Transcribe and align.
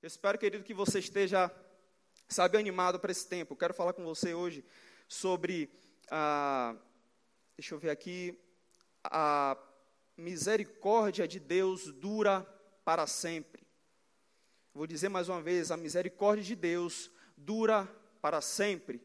Eu 0.00 0.06
espero, 0.06 0.38
querido, 0.38 0.62
que 0.62 0.72
você 0.72 1.00
esteja, 1.00 1.50
sabe, 2.28 2.56
animado 2.56 3.00
para 3.00 3.10
esse 3.10 3.26
tempo. 3.26 3.52
Eu 3.52 3.56
quero 3.56 3.74
falar 3.74 3.92
com 3.92 4.04
você 4.04 4.32
hoje 4.32 4.64
sobre 5.08 5.68
a. 6.08 6.76
Deixa 7.56 7.74
eu 7.74 7.80
ver 7.80 7.90
aqui. 7.90 8.38
A 9.02 9.58
misericórdia 10.16 11.26
de 11.26 11.40
Deus 11.40 11.92
dura 11.92 12.42
para 12.84 13.08
sempre. 13.08 13.66
Vou 14.72 14.86
dizer 14.86 15.08
mais 15.08 15.28
uma 15.28 15.42
vez: 15.42 15.72
a 15.72 15.76
misericórdia 15.76 16.44
de 16.44 16.54
Deus 16.54 17.10
dura 17.36 17.84
para 18.22 18.40
sempre. 18.40 19.02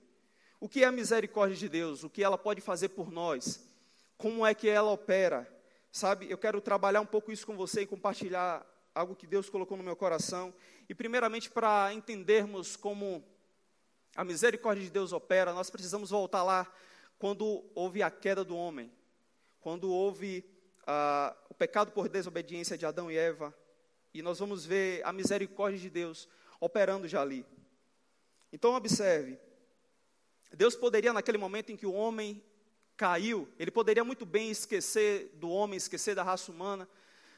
O 0.60 0.70
que 0.70 0.84
é 0.84 0.86
a 0.86 0.92
misericórdia 0.92 1.58
de 1.58 1.68
Deus? 1.68 2.04
O 2.04 2.10
que 2.10 2.24
ela 2.24 2.38
pode 2.38 2.62
fazer 2.62 2.90
por 2.90 3.12
nós? 3.12 3.68
Como 4.16 4.46
é 4.46 4.54
que 4.54 4.70
ela 4.70 4.92
opera? 4.92 5.52
Sabe, 5.92 6.30
eu 6.30 6.38
quero 6.38 6.62
trabalhar 6.62 7.02
um 7.02 7.06
pouco 7.06 7.32
isso 7.32 7.48
com 7.48 7.58
você 7.58 7.82
e 7.82 7.88
compartilhar 7.88 8.64
algo 8.94 9.16
que 9.16 9.26
Deus 9.26 9.50
colocou 9.50 9.76
no 9.76 9.84
meu 9.84 9.96
coração. 9.96 10.54
E, 10.88 10.94
primeiramente, 10.94 11.50
para 11.50 11.94
entendermos 11.94 12.76
como 12.76 13.24
a 14.16 14.24
misericórdia 14.24 14.84
de 14.84 14.90
Deus 14.90 15.14
opera, 15.14 15.54
nós 15.54 15.70
precisamos 15.70 16.10
voltar 16.10 16.44
lá 16.44 16.72
quando 17.18 17.64
houve 17.74 18.04
a 18.04 18.12
queda 18.12 18.44
do 18.44 18.56
homem, 18.56 18.92
quando 19.62 19.90
houve 19.90 20.46
ah, 20.86 21.36
o 21.50 21.54
pecado 21.54 21.92
por 21.92 22.10
desobediência 22.10 22.78
de 22.78 22.86
Adão 22.86 23.10
e 23.10 23.18
Eva, 23.18 23.56
e 24.14 24.22
nós 24.22 24.40
vamos 24.40 24.66
ver 24.66 25.02
a 25.06 25.14
misericórdia 25.14 25.80
de 25.80 25.90
Deus 25.90 26.28
operando 26.60 27.08
já 27.08 27.22
ali. 27.22 27.46
Então, 28.52 28.76
observe: 28.76 29.40
Deus 30.52 30.76
poderia, 30.76 31.14
naquele 31.14 31.38
momento 31.38 31.72
em 31.72 31.78
que 31.78 31.86
o 31.86 31.94
homem 31.94 32.44
caiu, 32.96 33.48
ele 33.58 33.72
poderia 33.72 34.04
muito 34.04 34.26
bem 34.26 34.52
esquecer 34.52 35.32
do 35.36 35.50
homem, 35.50 35.78
esquecer 35.78 36.14
da 36.14 36.24
raça 36.24 36.52
humana, 36.52 36.88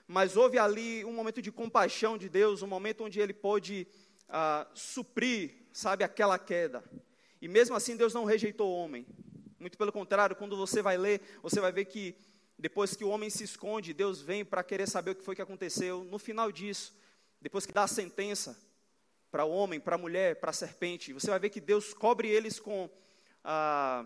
mas 0.08 0.38
houve 0.38 0.58
ali 0.60 1.04
um 1.04 1.14
momento 1.14 1.42
de 1.42 1.52
compaixão 1.52 2.18
de 2.18 2.30
Deus, 2.30 2.62
um 2.62 2.68
momento 2.68 3.04
onde 3.04 3.20
ele 3.20 3.34
pôde 3.34 3.88
ah, 4.30 4.68
suprir, 4.74 5.68
sabe, 5.74 6.04
aquela 6.04 6.38
queda. 6.38 6.84
E 7.42 7.48
mesmo 7.48 7.76
assim, 7.76 7.96
Deus 7.96 8.14
não 8.14 8.24
rejeitou 8.24 8.70
o 8.70 8.76
homem. 8.76 9.06
Muito 9.60 9.78
pelo 9.78 9.92
contrário, 9.92 10.36
quando 10.36 10.56
você 10.56 10.82
vai 10.82 10.98
ler, 10.98 11.22
você 11.42 11.60
vai 11.60 11.72
ver 11.72 11.86
que 11.86 12.16
depois 12.58 12.96
que 12.96 13.04
o 13.04 13.10
homem 13.10 13.30
se 13.30 13.44
esconde, 13.44 13.94
Deus 13.94 14.22
vem 14.22 14.46
para 14.46 14.64
querer 14.64 14.88
saber 14.88 15.12
o 15.12 15.16
que 15.16 15.24
foi 15.24 15.36
que 15.36 15.42
aconteceu. 15.42 16.04
No 16.04 16.20
final 16.20 16.52
disso, 16.52 16.96
depois 17.42 17.66
que 17.66 17.74
dá 17.74 17.84
a 17.84 17.88
sentença 17.88 18.58
para 19.32 19.44
o 19.44 19.52
homem, 19.52 19.80
para 19.80 19.96
a 19.96 19.98
mulher, 19.98 20.40
para 20.40 20.52
a 20.52 20.54
serpente, 20.54 21.14
você 21.14 21.30
vai 21.30 21.40
ver 21.40 21.50
que 21.50 21.60
Deus 21.60 21.94
cobre 21.94 22.30
eles 22.30 22.60
com. 22.60 22.90
Ah, 23.44 24.06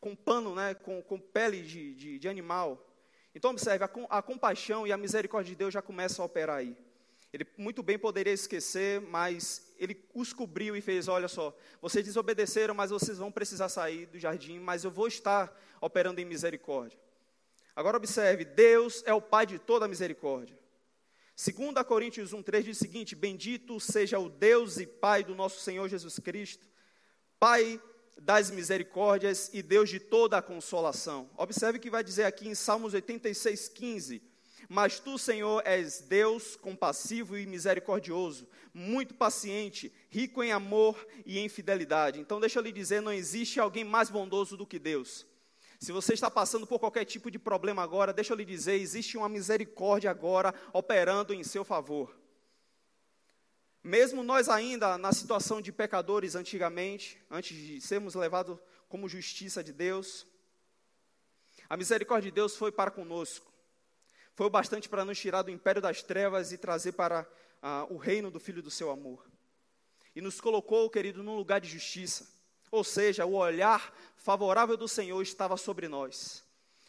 com 0.00 0.16
pano, 0.16 0.56
né, 0.56 0.74
com, 0.74 1.00
com 1.00 1.16
pele 1.16 1.62
de, 1.62 1.94
de, 1.94 2.18
de 2.18 2.28
animal, 2.28 2.91
então, 3.34 3.50
observe, 3.50 3.84
a, 3.84 4.22
compaixão 4.22 4.86
e 4.86 4.92
a 4.92 4.96
misericórdia 4.96 5.50
de 5.50 5.56
Deus 5.56 5.72
já 5.72 5.80
começam 5.80 6.22
a 6.22 6.26
operar 6.26 6.58
aí. 6.58 6.76
Ele 7.32 7.46
muito 7.56 7.82
bem 7.82 7.98
poderia 7.98 8.32
esquecer, 8.32 9.00
mas 9.00 9.72
ele 9.78 10.04
os 10.14 10.34
cobriu 10.34 10.76
e 10.76 10.82
fez: 10.82 11.08
olha 11.08 11.28
só, 11.28 11.56
vocês 11.80 12.04
desobedeceram, 12.04 12.74
mas 12.74 12.90
vocês 12.90 13.16
vão 13.16 13.32
precisar 13.32 13.70
sair 13.70 14.04
do 14.06 14.18
jardim, 14.18 14.58
mas 14.58 14.84
eu 14.84 14.90
vou 14.90 15.08
estar 15.08 15.58
operando 15.80 16.20
em 16.20 16.26
misericórdia. 16.26 16.98
Agora 17.74 17.96
observe: 17.96 18.44
Deus 18.44 19.02
é 19.06 19.14
o 19.14 19.22
Pai 19.22 19.46
de 19.46 19.58
toda 19.58 19.86
a 19.86 19.88
misericórdia. 19.88 20.58
2 21.34 21.86
Coríntios 21.86 22.34
1,3 22.34 22.62
diz 22.64 22.76
o 22.76 22.80
seguinte: 22.80 23.16
Bendito 23.16 23.80
seja 23.80 24.18
o 24.18 24.28
Deus 24.28 24.76
e 24.76 24.86
Pai 24.86 25.24
do 25.24 25.34
nosso 25.34 25.58
Senhor 25.60 25.88
Jesus 25.88 26.18
Cristo, 26.18 26.66
Pai 27.40 27.80
das 28.24 28.50
misericórdias 28.50 29.50
e 29.52 29.62
Deus 29.62 29.90
de 29.90 29.98
toda 29.98 30.38
a 30.38 30.42
consolação. 30.42 31.28
Observe 31.36 31.78
que 31.78 31.90
vai 31.90 32.04
dizer 32.04 32.24
aqui 32.24 32.48
em 32.48 32.54
Salmos 32.54 32.94
86, 32.94 33.68
15. 33.68 34.22
Mas 34.68 35.00
tu, 35.00 35.18
Senhor, 35.18 35.60
és 35.66 36.00
Deus 36.00 36.56
compassivo 36.56 37.36
e 37.36 37.46
misericordioso, 37.46 38.48
muito 38.72 39.12
paciente, 39.12 39.92
rico 40.08 40.42
em 40.42 40.52
amor 40.52 41.06
e 41.26 41.38
em 41.38 41.48
fidelidade. 41.48 42.20
Então, 42.20 42.40
deixa 42.40 42.58
eu 42.58 42.62
lhe 42.62 42.72
dizer: 42.72 43.02
não 43.02 43.12
existe 43.12 43.58
alguém 43.58 43.84
mais 43.84 44.08
bondoso 44.08 44.56
do 44.56 44.66
que 44.66 44.78
Deus. 44.78 45.26
Se 45.80 45.90
você 45.90 46.14
está 46.14 46.30
passando 46.30 46.64
por 46.64 46.78
qualquer 46.78 47.04
tipo 47.04 47.28
de 47.28 47.40
problema 47.40 47.82
agora, 47.82 48.12
deixa 48.12 48.32
eu 48.32 48.36
lhe 48.36 48.44
dizer: 48.44 48.80
existe 48.80 49.18
uma 49.18 49.28
misericórdia 49.28 50.10
agora 50.10 50.54
operando 50.72 51.34
em 51.34 51.42
seu 51.42 51.64
favor. 51.64 52.21
Mesmo 53.82 54.22
nós 54.22 54.48
ainda 54.48 54.96
na 54.96 55.12
situação 55.12 55.60
de 55.60 55.72
pecadores 55.72 56.34
antigamente, 56.34 57.20
antes 57.30 57.56
de 57.56 57.80
sermos 57.80 58.14
levados 58.14 58.58
como 58.88 59.08
justiça 59.08 59.62
de 59.62 59.72
Deus, 59.72 60.26
a 61.68 61.76
misericórdia 61.76 62.30
de 62.30 62.34
Deus 62.34 62.56
foi 62.56 62.70
para 62.70 62.90
conosco. 62.90 63.52
Foi 64.34 64.46
o 64.46 64.50
bastante 64.50 64.88
para 64.88 65.04
nos 65.04 65.18
tirar 65.18 65.42
do 65.42 65.50
império 65.50 65.82
das 65.82 66.02
trevas 66.02 66.52
e 66.52 66.58
trazer 66.58 66.92
para 66.92 67.28
ah, 67.60 67.86
o 67.90 67.96
reino 67.96 68.30
do 68.30 68.38
Filho 68.38 68.62
do 68.62 68.70
seu 68.70 68.90
amor. 68.90 69.26
E 70.14 70.20
nos 70.20 70.40
colocou, 70.40 70.88
querido, 70.88 71.22
num 71.22 71.36
lugar 71.36 71.60
de 71.60 71.68
justiça. 71.68 72.26
Ou 72.70 72.84
seja, 72.84 73.26
o 73.26 73.34
olhar 73.34 73.92
favorável 74.16 74.76
do 74.76 74.86
Senhor 74.86 75.20
estava 75.22 75.56
sobre 75.56 75.88
nós. 75.88 76.44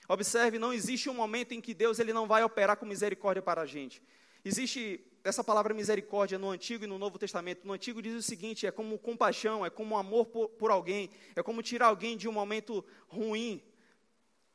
Observe, 0.07 0.59
não 0.59 0.73
existe 0.73 1.09
um 1.09 1.13
momento 1.13 1.53
em 1.53 1.61
que 1.61 1.73
Deus 1.73 1.99
ele 1.99 2.13
não 2.13 2.27
vai 2.27 2.43
operar 2.43 2.77
com 2.77 2.85
misericórdia 2.85 3.41
para 3.41 3.61
a 3.61 3.65
gente. 3.65 4.01
Existe 4.43 5.03
essa 5.23 5.43
palavra 5.43 5.73
misericórdia 5.73 6.37
no 6.37 6.49
Antigo 6.49 6.83
e 6.83 6.87
no 6.87 6.99
Novo 6.99 7.17
Testamento. 7.17 7.65
No 7.65 7.73
Antigo 7.73 8.01
diz 8.01 8.13
o 8.13 8.21
seguinte: 8.21 8.67
é 8.67 8.71
como 8.71 8.99
compaixão, 8.99 9.65
é 9.65 9.69
como 9.69 9.97
amor 9.97 10.25
por, 10.25 10.49
por 10.49 10.69
alguém, 10.69 11.09
é 11.35 11.41
como 11.41 11.63
tirar 11.63 11.87
alguém 11.87 12.17
de 12.17 12.27
um 12.27 12.31
momento 12.31 12.83
ruim. 13.07 13.63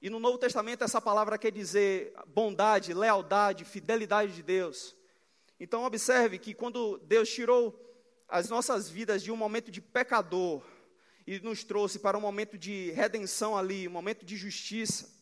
E 0.01 0.11
no 0.11 0.21
Novo 0.21 0.39
Testamento 0.39 0.85
essa 0.85 1.01
palavra 1.01 1.39
quer 1.39 1.51
dizer 1.51 2.13
bondade, 2.27 2.95
lealdade, 2.95 3.65
fidelidade 3.65 4.35
de 4.35 4.43
Deus. 4.43 4.95
Então 5.59 5.85
observe 5.85 6.39
que 6.39 6.55
quando 6.55 6.99
Deus 6.99 7.29
tirou 7.29 7.85
as 8.29 8.49
nossas 8.49 8.89
vidas 8.89 9.23
de 9.23 9.33
um 9.33 9.37
momento 9.37 9.71
de 9.71 9.81
pecador 9.81 10.63
e 11.27 11.41
nos 11.41 11.65
trouxe 11.65 11.99
para 11.99 12.17
um 12.17 12.21
momento 12.21 12.57
de 12.57 12.91
redenção 12.93 13.57
ali, 13.57 13.89
um 13.89 13.91
momento 13.91 14.25
de 14.25 14.37
justiça, 14.37 15.18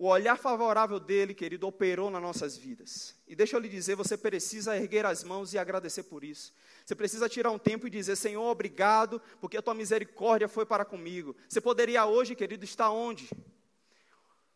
o 0.00 0.06
olhar 0.06 0.38
favorável 0.38 0.98
dele, 0.98 1.34
querido, 1.34 1.66
operou 1.66 2.10
nas 2.10 2.22
nossas 2.22 2.56
vidas. 2.56 3.14
E 3.28 3.36
deixa 3.36 3.54
eu 3.54 3.60
lhe 3.60 3.68
dizer, 3.68 3.96
você 3.96 4.16
precisa 4.16 4.74
erguer 4.74 5.04
as 5.04 5.22
mãos 5.22 5.52
e 5.52 5.58
agradecer 5.58 6.04
por 6.04 6.24
isso. 6.24 6.54
Você 6.86 6.94
precisa 6.94 7.28
tirar 7.28 7.50
um 7.50 7.58
tempo 7.58 7.86
e 7.86 7.90
dizer, 7.90 8.16
Senhor, 8.16 8.42
obrigado, 8.44 9.20
porque 9.42 9.58
a 9.58 9.62
tua 9.62 9.74
misericórdia 9.74 10.48
foi 10.48 10.64
para 10.64 10.86
comigo. 10.86 11.36
Você 11.46 11.60
poderia 11.60 12.06
hoje, 12.06 12.34
querido, 12.34 12.64
estar 12.64 12.88
onde? 12.88 13.28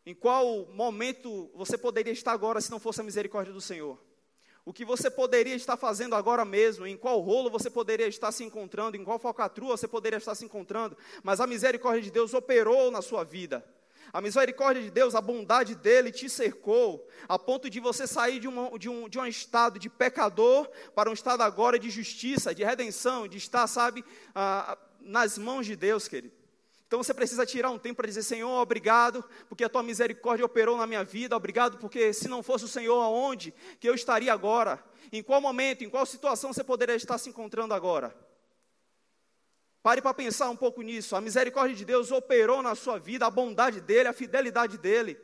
Em 0.03 0.15
qual 0.15 0.65
momento 0.73 1.51
você 1.53 1.77
poderia 1.77 2.11
estar 2.11 2.31
agora 2.31 2.59
se 2.59 2.71
não 2.71 2.79
fosse 2.79 3.01
a 3.01 3.03
misericórdia 3.03 3.53
do 3.53 3.61
Senhor? 3.61 4.03
O 4.65 4.73
que 4.73 4.83
você 4.83 5.11
poderia 5.11 5.53
estar 5.53 5.77
fazendo 5.77 6.15
agora 6.15 6.43
mesmo? 6.43 6.87
Em 6.87 6.97
qual 6.97 7.19
rolo 7.19 7.51
você 7.51 7.69
poderia 7.69 8.07
estar 8.07 8.31
se 8.31 8.43
encontrando? 8.43 8.97
Em 8.97 9.03
qual 9.03 9.19
falcatrua 9.19 9.77
você 9.77 9.87
poderia 9.87 10.17
estar 10.17 10.33
se 10.33 10.43
encontrando? 10.43 10.97
Mas 11.21 11.39
a 11.39 11.45
misericórdia 11.45 12.01
de 12.01 12.09
Deus 12.09 12.33
operou 12.33 12.89
na 12.89 13.03
sua 13.03 13.23
vida. 13.23 13.63
A 14.13 14.21
misericórdia 14.21 14.81
de 14.81 14.89
Deus, 14.89 15.15
a 15.15 15.21
bondade 15.21 15.75
dele 15.75 16.11
te 16.11 16.29
cercou, 16.29 17.07
a 17.27 17.37
ponto 17.37 17.69
de 17.69 17.79
você 17.79 18.07
sair 18.07 18.39
de, 18.39 18.47
uma, 18.47 18.77
de, 18.77 18.89
um, 18.89 19.09
de 19.09 19.19
um 19.19 19.25
estado 19.25 19.77
de 19.77 19.89
pecador 19.89 20.69
para 20.93 21.09
um 21.09 21.13
estado 21.13 21.41
agora 21.41 21.77
de 21.77 21.89
justiça, 21.89 22.55
de 22.55 22.63
redenção, 22.63 23.27
de 23.27 23.37
estar, 23.37 23.67
sabe, 23.67 24.03
ah, 24.33 24.77
nas 25.01 25.37
mãos 25.37 25.65
de 25.65 25.75
Deus, 25.75 26.07
querido. 26.07 26.33
Então 26.87 27.03
você 27.03 27.13
precisa 27.13 27.45
tirar 27.45 27.71
um 27.71 27.79
tempo 27.79 27.97
para 27.97 28.07
dizer: 28.07 28.23
Senhor, 28.23 28.61
obrigado, 28.61 29.23
porque 29.49 29.63
a 29.63 29.69
tua 29.69 29.83
misericórdia 29.83 30.45
operou 30.45 30.77
na 30.77 30.87
minha 30.87 31.03
vida, 31.03 31.35
obrigado, 31.35 31.77
porque 31.77 32.13
se 32.13 32.27
não 32.27 32.43
fosse 32.43 32.65
o 32.65 32.69
Senhor, 32.69 33.01
aonde 33.01 33.53
que 33.79 33.89
eu 33.89 33.95
estaria 33.95 34.31
agora? 34.31 34.83
Em 35.11 35.21
qual 35.21 35.41
momento, 35.41 35.83
em 35.83 35.89
qual 35.89 36.05
situação 36.05 36.53
você 36.53 36.63
poderia 36.63 36.95
estar 36.95 37.17
se 37.17 37.29
encontrando 37.29 37.73
agora? 37.73 38.15
Pare 39.85 40.01
para 40.01 40.15
pensar 40.15 40.49
um 40.49 40.55
pouco 40.55 40.81
nisso. 40.81 41.15
A 41.15 41.21
misericórdia 41.21 41.75
de 41.75 41.85
Deus 41.85 42.11
operou 42.11 42.63
na 42.63 42.73
sua 42.73 42.97
vida, 42.97 43.27
a 43.27 43.29
bondade 43.29 43.79
dele, 43.79 44.07
a 44.07 44.13
fidelidade 44.13 44.79
dele. 44.79 45.15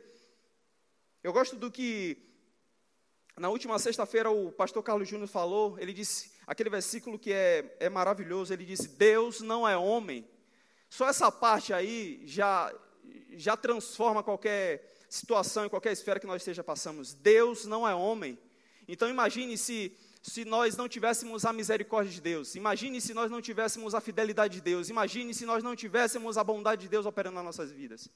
Eu 1.20 1.32
gosto 1.32 1.56
do 1.56 1.68
que 1.68 2.16
na 3.36 3.48
última 3.48 3.76
sexta-feira 3.80 4.30
o 4.30 4.52
pastor 4.52 4.80
Carlos 4.84 5.08
Júnior 5.08 5.26
falou. 5.26 5.76
Ele 5.80 5.92
disse 5.92 6.30
aquele 6.46 6.70
versículo 6.70 7.18
que 7.18 7.32
é, 7.32 7.76
é 7.80 7.88
maravilhoso. 7.88 8.52
Ele 8.52 8.64
disse: 8.64 8.86
Deus 8.86 9.40
não 9.40 9.68
é 9.68 9.76
homem. 9.76 10.24
Só 10.88 11.08
essa 11.08 11.32
parte 11.32 11.74
aí 11.74 12.22
já, 12.24 12.72
já 13.30 13.56
transforma 13.56 14.22
qualquer 14.22 14.88
situação, 15.08 15.66
em 15.66 15.68
qualquer 15.68 15.90
esfera 15.90 16.20
que 16.20 16.26
nós 16.28 16.40
esteja 16.40 16.62
passamos. 16.62 17.14
Deus 17.14 17.66
não 17.66 17.88
é 17.88 17.96
homem. 17.96 18.38
Então 18.86 19.08
imagine 19.08 19.58
se 19.58 19.98
se 20.22 20.44
nós 20.44 20.76
não 20.76 20.88
tivéssemos 20.88 21.44
a 21.44 21.52
misericórdia 21.52 22.12
de 22.12 22.20
Deus. 22.20 22.54
Imagine 22.54 23.00
se 23.00 23.12
nós 23.12 23.28
não 23.28 23.42
tivéssemos 23.42 23.92
a 23.92 24.00
fidelidade 24.00 24.54
de 24.54 24.60
Deus. 24.60 24.88
Imagine 24.88 25.34
se 25.34 25.44
nós 25.44 25.64
não 25.64 25.74
tivéssemos 25.74 26.38
a 26.38 26.44
bondade 26.44 26.82
de 26.82 26.88
Deus 26.88 27.04
operando 27.04 27.34
nas 27.34 27.44
nossas 27.44 27.72
vidas. 27.72 28.08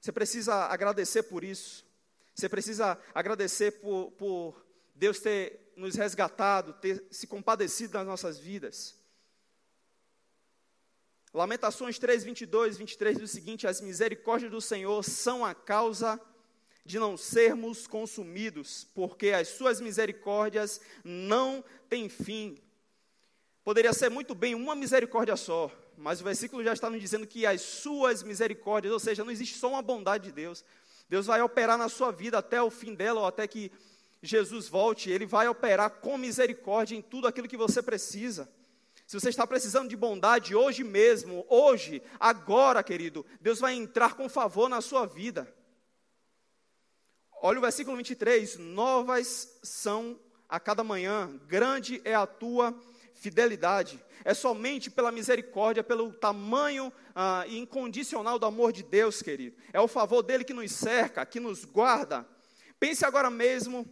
Você 0.00 0.10
precisa 0.10 0.66
agradecer 0.66 1.22
por 1.22 1.44
isso. 1.44 1.86
Você 2.34 2.48
precisa 2.48 2.98
agradecer 3.14 3.80
por, 3.80 4.10
por 4.12 4.66
Deus 4.92 5.20
ter 5.20 5.72
nos 5.76 5.94
resgatado, 5.94 6.72
ter 6.74 7.06
se 7.12 7.28
compadecido 7.28 7.92
das 7.92 8.06
nossas 8.06 8.36
vidas. 8.36 8.98
Lamentações 11.32 11.96
3, 11.96 12.24
22, 12.24 12.76
23 12.76 13.18
diz 13.18 13.30
o 13.30 13.32
seguinte: 13.32 13.68
As 13.68 13.80
misericórdias 13.80 14.50
do 14.50 14.60
Senhor 14.60 15.04
são 15.04 15.44
a 15.44 15.54
causa 15.54 16.20
de 16.84 16.98
não 16.98 17.16
sermos 17.16 17.86
consumidos, 17.86 18.86
porque 18.94 19.30
as 19.30 19.48
suas 19.48 19.80
misericórdias 19.80 20.80
não 21.04 21.64
têm 21.88 22.08
fim. 22.08 22.58
Poderia 23.64 23.92
ser 23.92 24.08
muito 24.08 24.34
bem 24.34 24.54
uma 24.54 24.74
misericórdia 24.74 25.36
só, 25.36 25.70
mas 25.96 26.20
o 26.20 26.24
versículo 26.24 26.64
já 26.64 26.72
está 26.72 26.88
nos 26.88 27.00
dizendo 27.00 27.26
que 27.26 27.44
as 27.44 27.60
suas 27.60 28.22
misericórdias, 28.22 28.92
ou 28.92 28.98
seja, 28.98 29.22
não 29.22 29.30
existe 29.30 29.56
só 29.56 29.68
uma 29.68 29.82
bondade 29.82 30.24
de 30.24 30.32
Deus. 30.32 30.64
Deus 31.08 31.26
vai 31.26 31.42
operar 31.42 31.76
na 31.76 31.88
sua 31.88 32.10
vida 32.10 32.38
até 32.38 32.62
o 32.62 32.70
fim 32.70 32.94
dela, 32.94 33.20
ou 33.20 33.26
até 33.26 33.46
que 33.46 33.70
Jesus 34.22 34.68
volte, 34.68 35.10
Ele 35.10 35.26
vai 35.26 35.48
operar 35.48 35.90
com 35.90 36.16
misericórdia 36.16 36.96
em 36.96 37.02
tudo 37.02 37.26
aquilo 37.26 37.48
que 37.48 37.56
você 37.56 37.82
precisa. 37.82 38.50
Se 39.06 39.18
você 39.18 39.28
está 39.28 39.46
precisando 39.46 39.88
de 39.88 39.96
bondade 39.96 40.54
hoje 40.54 40.84
mesmo, 40.84 41.44
hoje, 41.48 42.00
agora, 42.18 42.82
querido, 42.82 43.26
Deus 43.40 43.58
vai 43.58 43.74
entrar 43.74 44.14
com 44.14 44.28
favor 44.28 44.68
na 44.68 44.80
sua 44.80 45.04
vida. 45.04 45.52
Olha 47.42 47.58
o 47.58 47.62
versículo 47.62 47.96
23: 47.96 48.58
Novas 48.58 49.58
são 49.62 50.18
a 50.48 50.60
cada 50.60 50.84
manhã, 50.84 51.40
grande 51.46 52.02
é 52.04 52.14
a 52.14 52.26
tua 52.26 52.78
fidelidade. 53.14 54.02
É 54.24 54.34
somente 54.34 54.90
pela 54.90 55.10
misericórdia, 55.10 55.82
pelo 55.82 56.12
tamanho 56.12 56.92
ah, 57.14 57.44
incondicional 57.48 58.38
do 58.38 58.44
amor 58.44 58.72
de 58.72 58.82
Deus, 58.82 59.22
querido. 59.22 59.56
É 59.72 59.80
o 59.80 59.88
favor 59.88 60.22
dele 60.22 60.44
que 60.44 60.52
nos 60.52 60.70
cerca, 60.72 61.24
que 61.24 61.40
nos 61.40 61.64
guarda. 61.64 62.28
Pense 62.78 63.06
agora 63.06 63.30
mesmo 63.30 63.88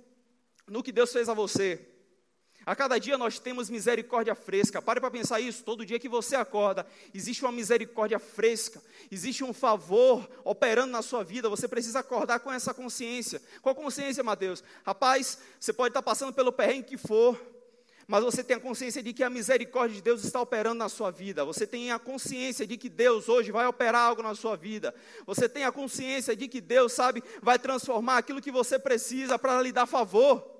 no 0.67 0.83
que 0.83 0.93
Deus 0.93 1.11
fez 1.11 1.29
a 1.29 1.35
você. 1.35 1.81
A 2.69 2.77
cada 2.77 2.99
dia 2.99 3.17
nós 3.17 3.39
temos 3.39 3.71
misericórdia 3.71 4.35
fresca. 4.35 4.83
Pare 4.83 5.01
para 5.01 5.11
pensar 5.11 5.41
isso. 5.41 5.65
Todo 5.65 5.87
dia 5.87 5.99
que 5.99 6.07
você 6.07 6.37
acorda, 6.37 6.87
existe 7.15 7.43
uma 7.43 7.51
misericórdia 7.51 8.19
fresca. 8.19 8.83
Existe 9.11 9.43
um 9.43 9.55
favor 9.55 10.29
operando 10.45 10.93
na 10.93 11.01
sua 11.01 11.25
vida. 11.25 11.49
Você 11.49 11.67
precisa 11.67 12.01
acordar 12.01 12.41
com 12.41 12.53
essa 12.53 12.75
consciência. 12.75 13.41
Qual 13.63 13.75
consciência, 13.75 14.23
Mateus? 14.23 14.63
Rapaz, 14.85 15.39
você 15.59 15.73
pode 15.73 15.93
estar 15.93 16.03
passando 16.03 16.31
pelo 16.31 16.53
perrengue 16.53 16.83
que 16.83 16.99
for 16.99 17.41
mas 18.11 18.25
você 18.25 18.43
tem 18.43 18.57
a 18.57 18.61
consciência 18.61 19.03
de 19.03 19.13
que 19.13 19.23
a 19.23 19.29
misericórdia 19.29 19.95
de 19.97 20.01
Deus 20.01 20.25
está 20.25 20.41
operando 20.41 20.79
na 20.79 20.89
sua 20.89 21.11
vida. 21.11 21.45
Você 21.45 21.67
tem 21.67 21.93
a 21.93 21.99
consciência 21.99 22.67
de 22.67 22.79
que 22.79 22.89
Deus 22.89 23.29
hoje 23.29 23.53
vai 23.53 23.67
operar 23.67 24.01
algo 24.01 24.23
na 24.23 24.35
sua 24.35 24.57
vida. 24.57 24.95
Você 25.27 25.47
tem 25.47 25.65
a 25.65 25.71
consciência 25.71 26.35
de 26.35 26.49
que 26.49 26.59
Deus, 26.59 26.95
sabe, 26.95 27.23
vai 27.43 27.59
transformar 27.59 28.17
aquilo 28.17 28.41
que 28.41 28.51
você 28.51 28.79
precisa 28.79 29.39
para 29.39 29.61
lhe 29.61 29.73
dar 29.73 29.85
favor. 29.85 30.58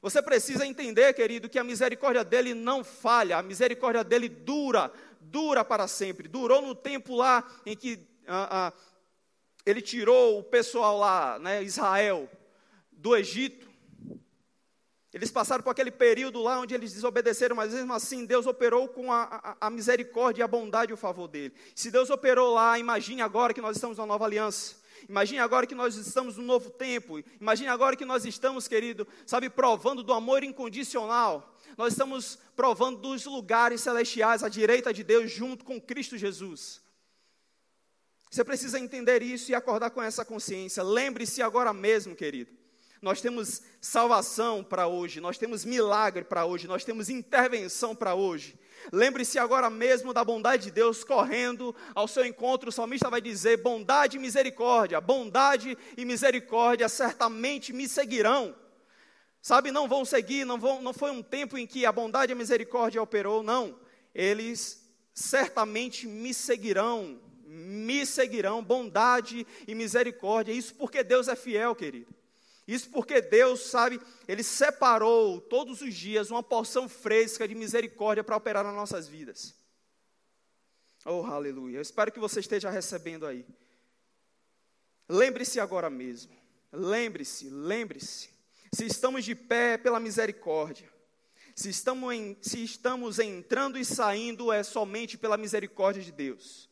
Você 0.00 0.22
precisa 0.22 0.66
entender, 0.66 1.12
querido, 1.12 1.48
que 1.48 1.58
a 1.58 1.64
misericórdia 1.64 2.24
dele 2.24 2.54
não 2.54 2.84
falha, 2.84 3.36
a 3.36 3.42
misericórdia 3.42 4.04
dele 4.04 4.28
dura, 4.28 4.92
dura 5.20 5.64
para 5.64 5.88
sempre. 5.88 6.28
Durou 6.28 6.62
no 6.62 6.74
tempo 6.74 7.16
lá 7.16 7.44
em 7.66 7.76
que 7.76 8.06
ah, 8.26 8.68
ah, 8.68 8.72
ele 9.66 9.82
tirou 9.82 10.38
o 10.38 10.42
pessoal 10.42 10.98
lá, 10.98 11.38
né, 11.38 11.62
Israel, 11.62 12.28
do 12.92 13.16
Egito. 13.16 13.68
Eles 15.12 15.30
passaram 15.30 15.64
por 15.64 15.70
aquele 15.70 15.90
período 15.90 16.42
lá 16.42 16.60
onde 16.60 16.74
eles 16.74 16.92
desobedeceram, 16.92 17.56
mas 17.56 17.72
mesmo 17.72 17.92
assim 17.92 18.24
Deus 18.24 18.46
operou 18.46 18.86
com 18.88 19.10
a, 19.10 19.56
a, 19.60 19.66
a 19.66 19.70
misericórdia 19.70 20.42
e 20.42 20.44
a 20.44 20.48
bondade 20.48 20.92
e 20.92 20.94
o 20.94 20.98
favor 20.98 21.26
dele. 21.26 21.54
Se 21.74 21.90
Deus 21.90 22.10
operou 22.10 22.54
lá, 22.54 22.78
imagine 22.78 23.22
agora 23.22 23.54
que 23.54 23.60
nós 23.60 23.76
estamos 23.76 23.96
numa 23.96 24.06
nova 24.06 24.26
aliança. 24.26 24.76
Imagine 25.08 25.40
agora 25.40 25.66
que 25.66 25.74
nós 25.74 25.96
estamos 25.96 26.36
num 26.36 26.44
novo 26.44 26.70
tempo. 26.70 27.22
Imagine 27.40 27.68
agora 27.68 27.94
que 27.94 28.04
nós 28.04 28.24
estamos, 28.24 28.66
querido, 28.66 29.06
sabe, 29.26 29.50
provando 29.50 30.02
do 30.02 30.12
amor 30.12 30.42
incondicional. 30.42 31.54
Nós 31.76 31.92
estamos 31.92 32.38
provando 32.56 33.00
dos 33.00 33.26
lugares 33.26 33.82
celestiais 33.82 34.42
à 34.42 34.48
direita 34.48 34.92
de 34.92 35.04
Deus, 35.04 35.30
junto 35.30 35.64
com 35.64 35.80
Cristo 35.80 36.16
Jesus. 36.16 36.80
Você 38.30 38.42
precisa 38.42 38.78
entender 38.78 39.22
isso 39.22 39.50
e 39.50 39.54
acordar 39.54 39.90
com 39.90 40.02
essa 40.02 40.24
consciência. 40.24 40.82
Lembre-se 40.82 41.42
agora 41.42 41.72
mesmo, 41.72 42.16
querido 42.16 42.57
nós 43.00 43.20
temos 43.20 43.62
salvação 43.80 44.62
para 44.64 44.86
hoje, 44.86 45.20
nós 45.20 45.38
temos 45.38 45.64
milagre 45.64 46.24
para 46.24 46.44
hoje, 46.44 46.66
nós 46.66 46.84
temos 46.84 47.08
intervenção 47.08 47.94
para 47.94 48.14
hoje. 48.14 48.58
Lembre-se 48.92 49.38
agora 49.38 49.68
mesmo 49.68 50.14
da 50.14 50.24
bondade 50.24 50.64
de 50.64 50.70
Deus 50.70 51.04
correndo 51.04 51.74
ao 51.94 52.08
seu 52.08 52.24
encontro. 52.24 52.70
O 52.70 52.72
salmista 52.72 53.10
vai 53.10 53.20
dizer: 53.20 53.58
bondade 53.58 54.16
e 54.16 54.20
misericórdia, 54.20 55.00
bondade 55.00 55.76
e 55.96 56.04
misericórdia 56.04 56.88
certamente 56.88 57.72
me 57.72 57.88
seguirão. 57.88 58.54
Sabe, 59.40 59.70
não 59.70 59.88
vão 59.88 60.04
seguir, 60.04 60.44
não, 60.44 60.58
vão, 60.58 60.82
não 60.82 60.92
foi 60.92 61.10
um 61.10 61.22
tempo 61.22 61.56
em 61.56 61.66
que 61.66 61.86
a 61.86 61.92
bondade 61.92 62.32
e 62.32 62.34
a 62.34 62.36
misericórdia 62.36 63.02
operou, 63.02 63.42
não. 63.42 63.78
Eles 64.14 64.84
certamente 65.14 66.06
me 66.06 66.34
seguirão, 66.34 67.20
me 67.44 68.04
seguirão, 68.04 68.62
bondade 68.62 69.46
e 69.66 69.74
misericórdia. 69.74 70.52
Isso 70.52 70.74
porque 70.74 71.04
Deus 71.04 71.28
é 71.28 71.36
fiel, 71.36 71.74
querido. 71.74 72.17
Isso 72.68 72.90
porque 72.90 73.22
Deus, 73.22 73.60
sabe, 73.62 73.98
Ele 74.28 74.42
separou 74.42 75.40
todos 75.40 75.80
os 75.80 75.94
dias 75.94 76.30
uma 76.30 76.42
porção 76.42 76.86
fresca 76.86 77.48
de 77.48 77.54
misericórdia 77.54 78.22
para 78.22 78.36
operar 78.36 78.62
nas 78.62 78.74
nossas 78.74 79.08
vidas. 79.08 79.54
Oh, 81.02 81.24
aleluia. 81.24 81.78
Eu 81.78 81.82
espero 81.82 82.12
que 82.12 82.20
você 82.20 82.40
esteja 82.40 82.68
recebendo 82.68 83.26
aí. 83.26 83.46
Lembre-se 85.08 85.58
agora 85.58 85.88
mesmo. 85.88 86.36
Lembre-se, 86.70 87.48
lembre-se. 87.48 88.28
Se 88.74 88.84
estamos 88.84 89.24
de 89.24 89.34
pé 89.34 89.78
pela 89.78 89.98
misericórdia, 89.98 90.92
se 91.54 91.70
estamos, 91.70 92.12
em, 92.12 92.36
se 92.42 92.62
estamos 92.62 93.18
entrando 93.18 93.78
e 93.78 93.84
saindo, 93.84 94.52
é 94.52 94.62
somente 94.62 95.16
pela 95.16 95.38
misericórdia 95.38 96.02
de 96.02 96.12
Deus. 96.12 96.67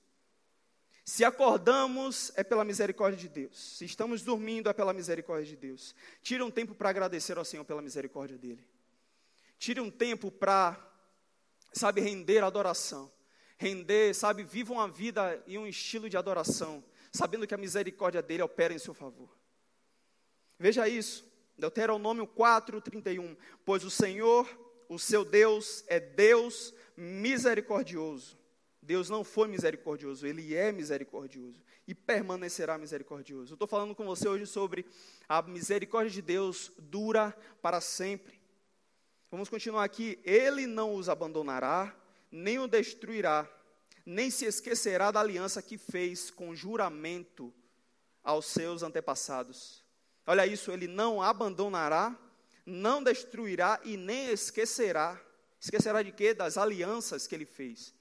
Se 1.08 1.24
acordamos, 1.24 2.32
é 2.34 2.42
pela 2.42 2.64
misericórdia 2.64 3.16
de 3.16 3.28
Deus. 3.28 3.76
Se 3.78 3.84
estamos 3.84 4.22
dormindo, 4.22 4.68
é 4.68 4.72
pela 4.72 4.92
misericórdia 4.92 5.46
de 5.46 5.56
Deus. 5.56 5.94
Tire 6.20 6.42
um 6.42 6.50
tempo 6.50 6.74
para 6.74 6.90
agradecer 6.90 7.38
ao 7.38 7.44
Senhor 7.44 7.64
pela 7.64 7.80
misericórdia 7.80 8.36
dEle. 8.36 8.66
Tire 9.56 9.80
um 9.80 9.88
tempo 9.88 10.32
para, 10.32 10.76
sabe, 11.72 12.00
render 12.00 12.42
adoração. 12.42 13.08
Render, 13.56 14.14
sabe, 14.14 14.42
viva 14.42 14.72
uma 14.72 14.88
vida 14.88 15.40
e 15.46 15.56
um 15.56 15.64
estilo 15.64 16.10
de 16.10 16.16
adoração, 16.16 16.84
sabendo 17.12 17.46
que 17.46 17.54
a 17.54 17.58
misericórdia 17.58 18.20
dEle 18.20 18.42
opera 18.42 18.74
em 18.74 18.78
seu 18.78 18.92
favor. 18.92 19.30
Veja 20.58 20.88
isso, 20.88 21.24
Deuteronômio 21.56 22.26
4, 22.26 22.80
31. 22.80 23.36
Pois 23.64 23.84
o 23.84 23.90
Senhor, 23.92 24.44
o 24.88 24.98
seu 24.98 25.24
Deus, 25.24 25.84
é 25.86 26.00
Deus 26.00 26.74
misericordioso 26.96 28.36
Deus 28.86 29.10
não 29.10 29.24
foi 29.24 29.48
misericordioso, 29.48 30.24
Ele 30.24 30.54
é 30.54 30.70
misericordioso 30.70 31.60
e 31.88 31.94
permanecerá 31.94 32.78
misericordioso. 32.78 33.52
Eu 33.52 33.56
estou 33.56 33.66
falando 33.66 33.96
com 33.96 34.06
você 34.06 34.28
hoje 34.28 34.46
sobre 34.46 34.86
a 35.28 35.42
misericórdia 35.42 36.12
de 36.12 36.22
Deus 36.22 36.70
dura 36.78 37.36
para 37.60 37.80
sempre. 37.80 38.40
Vamos 39.28 39.48
continuar 39.48 39.82
aqui. 39.82 40.20
Ele 40.22 40.68
não 40.68 40.94
os 40.94 41.08
abandonará, 41.08 41.96
nem 42.30 42.60
o 42.60 42.68
destruirá, 42.68 43.50
nem 44.04 44.30
se 44.30 44.44
esquecerá 44.44 45.10
da 45.10 45.18
aliança 45.18 45.60
que 45.60 45.76
fez 45.76 46.30
com 46.30 46.54
juramento 46.54 47.52
aos 48.22 48.46
seus 48.46 48.84
antepassados. 48.84 49.84
Olha 50.24 50.46
isso, 50.46 50.70
ele 50.70 50.86
não 50.86 51.20
abandonará, 51.20 52.16
não 52.64 53.02
destruirá 53.02 53.80
e 53.82 53.96
nem 53.96 54.30
esquecerá. 54.30 55.20
Esquecerá 55.60 56.04
de 56.04 56.12
quê? 56.12 56.32
Das 56.32 56.56
alianças 56.56 57.26
que 57.26 57.34
ele 57.34 57.46
fez. 57.46 57.95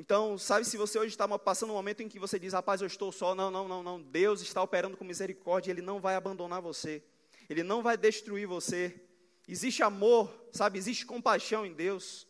Então, 0.00 0.38
sabe, 0.38 0.64
se 0.64 0.76
você 0.76 0.96
hoje 0.96 1.08
está 1.08 1.26
passando 1.40 1.70
um 1.70 1.74
momento 1.74 2.04
em 2.04 2.08
que 2.08 2.20
você 2.20 2.38
diz, 2.38 2.52
rapaz, 2.52 2.80
eu 2.80 2.86
estou 2.86 3.10
só, 3.10 3.34
não, 3.34 3.50
não, 3.50 3.66
não, 3.66 3.82
não, 3.82 4.00
Deus 4.00 4.40
está 4.40 4.62
operando 4.62 4.96
com 4.96 5.04
misericórdia, 5.04 5.72
Ele 5.72 5.82
não 5.82 6.00
vai 6.00 6.14
abandonar 6.14 6.62
você, 6.62 7.02
Ele 7.50 7.64
não 7.64 7.82
vai 7.82 7.96
destruir 7.96 8.46
você. 8.46 8.94
Existe 9.48 9.82
amor, 9.82 10.32
sabe, 10.52 10.78
existe 10.78 11.04
compaixão 11.04 11.66
em 11.66 11.72
Deus. 11.72 12.28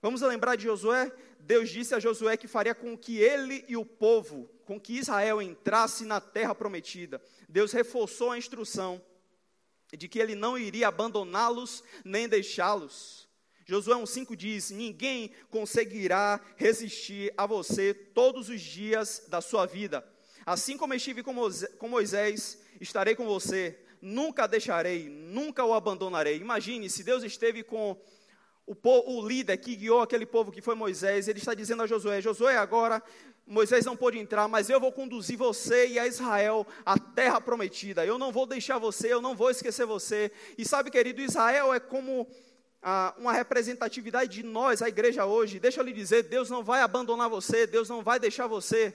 Vamos 0.00 0.22
lembrar 0.22 0.56
de 0.56 0.64
Josué? 0.64 1.12
Deus 1.38 1.68
disse 1.68 1.94
a 1.94 2.00
Josué 2.00 2.38
que 2.38 2.48
faria 2.48 2.74
com 2.74 2.96
que 2.96 3.18
ele 3.18 3.62
e 3.68 3.76
o 3.76 3.84
povo, 3.84 4.48
com 4.64 4.80
que 4.80 4.94
Israel 4.94 5.42
entrasse 5.42 6.06
na 6.06 6.22
terra 6.22 6.54
prometida. 6.54 7.20
Deus 7.46 7.70
reforçou 7.70 8.30
a 8.30 8.38
instrução 8.38 9.04
de 9.94 10.08
que 10.08 10.18
ele 10.18 10.34
não 10.34 10.56
iria 10.56 10.88
abandoná-los 10.88 11.84
nem 12.02 12.26
deixá-los. 12.26 13.25
Josué 13.68 13.96
1,5 13.96 14.36
diz: 14.36 14.70
Ninguém 14.70 15.32
conseguirá 15.50 16.40
resistir 16.56 17.34
a 17.36 17.46
você 17.46 17.92
todos 17.92 18.48
os 18.48 18.60
dias 18.60 19.24
da 19.28 19.40
sua 19.40 19.66
vida. 19.66 20.06
Assim 20.46 20.78
como 20.78 20.94
estive 20.94 21.24
com 21.24 21.88
Moisés, 21.88 22.62
estarei 22.80 23.16
com 23.16 23.26
você, 23.26 23.76
nunca 24.00 24.46
deixarei, 24.46 25.08
nunca 25.08 25.64
o 25.64 25.74
abandonarei. 25.74 26.36
Imagine 26.36 26.88
se 26.88 27.02
Deus 27.02 27.24
esteve 27.24 27.64
com 27.64 28.00
o, 28.64 28.76
o 28.84 29.26
líder 29.26 29.56
que 29.56 29.74
guiou 29.74 30.00
aquele 30.00 30.24
povo 30.24 30.52
que 30.52 30.62
foi 30.62 30.76
Moisés, 30.76 31.26
ele 31.26 31.40
está 31.40 31.52
dizendo 31.52 31.82
a 31.82 31.88
Josué: 31.88 32.20
Josué, 32.20 32.56
agora 32.56 33.02
Moisés 33.44 33.84
não 33.84 33.96
pôde 33.96 34.16
entrar, 34.16 34.46
mas 34.46 34.70
eu 34.70 34.78
vou 34.78 34.92
conduzir 34.92 35.36
você 35.36 35.88
e 35.88 35.98
a 35.98 36.06
Israel 36.06 36.64
à 36.84 36.96
terra 36.96 37.40
prometida. 37.40 38.06
Eu 38.06 38.16
não 38.16 38.30
vou 38.30 38.46
deixar 38.46 38.78
você, 38.78 39.12
eu 39.12 39.20
não 39.20 39.34
vou 39.34 39.50
esquecer 39.50 39.86
você. 39.86 40.30
E 40.56 40.64
sabe, 40.64 40.88
querido, 40.88 41.20
Israel 41.20 41.74
é 41.74 41.80
como 41.80 42.28
uma 43.16 43.32
representatividade 43.32 44.30
de 44.30 44.42
nós, 44.42 44.82
a 44.82 44.88
igreja 44.88 45.24
hoje. 45.26 45.58
Deixa 45.58 45.80
eu 45.80 45.84
lhe 45.84 45.92
dizer: 45.92 46.24
Deus 46.24 46.50
não 46.50 46.62
vai 46.62 46.80
abandonar 46.80 47.28
você, 47.28 47.66
Deus 47.66 47.88
não 47.88 48.02
vai 48.02 48.18
deixar 48.18 48.46
você. 48.46 48.94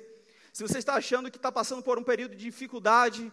Se 0.53 0.63
você 0.63 0.79
está 0.79 0.95
achando 0.95 1.31
que 1.31 1.37
está 1.37 1.51
passando 1.51 1.81
por 1.81 1.97
um 1.97 2.03
período 2.03 2.35
de 2.35 2.43
dificuldade, 2.43 3.31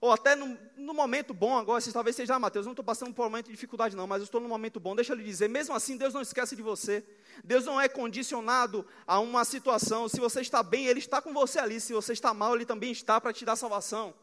ou 0.00 0.10
até 0.10 0.34
no, 0.34 0.56
no 0.76 0.94
momento 0.94 1.34
bom 1.34 1.58
agora, 1.58 1.80
você 1.80 1.92
talvez 1.92 2.16
seja, 2.16 2.34
ah, 2.34 2.38
Mateus, 2.38 2.64
não 2.64 2.72
estou 2.72 2.84
passando 2.84 3.12
por 3.12 3.22
um 3.22 3.24
momento 3.26 3.46
de 3.46 3.52
dificuldade 3.52 3.94
não, 3.94 4.06
mas 4.06 4.20
eu 4.20 4.24
estou 4.24 4.40
num 4.40 4.48
momento 4.48 4.80
bom. 4.80 4.96
Deixa 4.96 5.12
eu 5.12 5.16
lhe 5.16 5.24
dizer, 5.24 5.48
mesmo 5.48 5.74
assim, 5.74 5.96
Deus 5.96 6.14
não 6.14 6.22
esquece 6.22 6.56
de 6.56 6.62
você. 6.62 7.04
Deus 7.44 7.66
não 7.66 7.78
é 7.78 7.86
condicionado 7.86 8.86
a 9.06 9.20
uma 9.20 9.44
situação. 9.44 10.08
Se 10.08 10.18
você 10.18 10.40
está 10.40 10.62
bem, 10.62 10.86
Ele 10.86 11.00
está 11.00 11.20
com 11.20 11.34
você 11.34 11.58
ali. 11.58 11.78
Se 11.80 11.92
você 11.92 12.14
está 12.14 12.32
mal, 12.32 12.54
Ele 12.54 12.64
também 12.64 12.90
está 12.90 13.20
para 13.20 13.32
te 13.32 13.44
dar 13.44 13.56
salvação. 13.56 14.14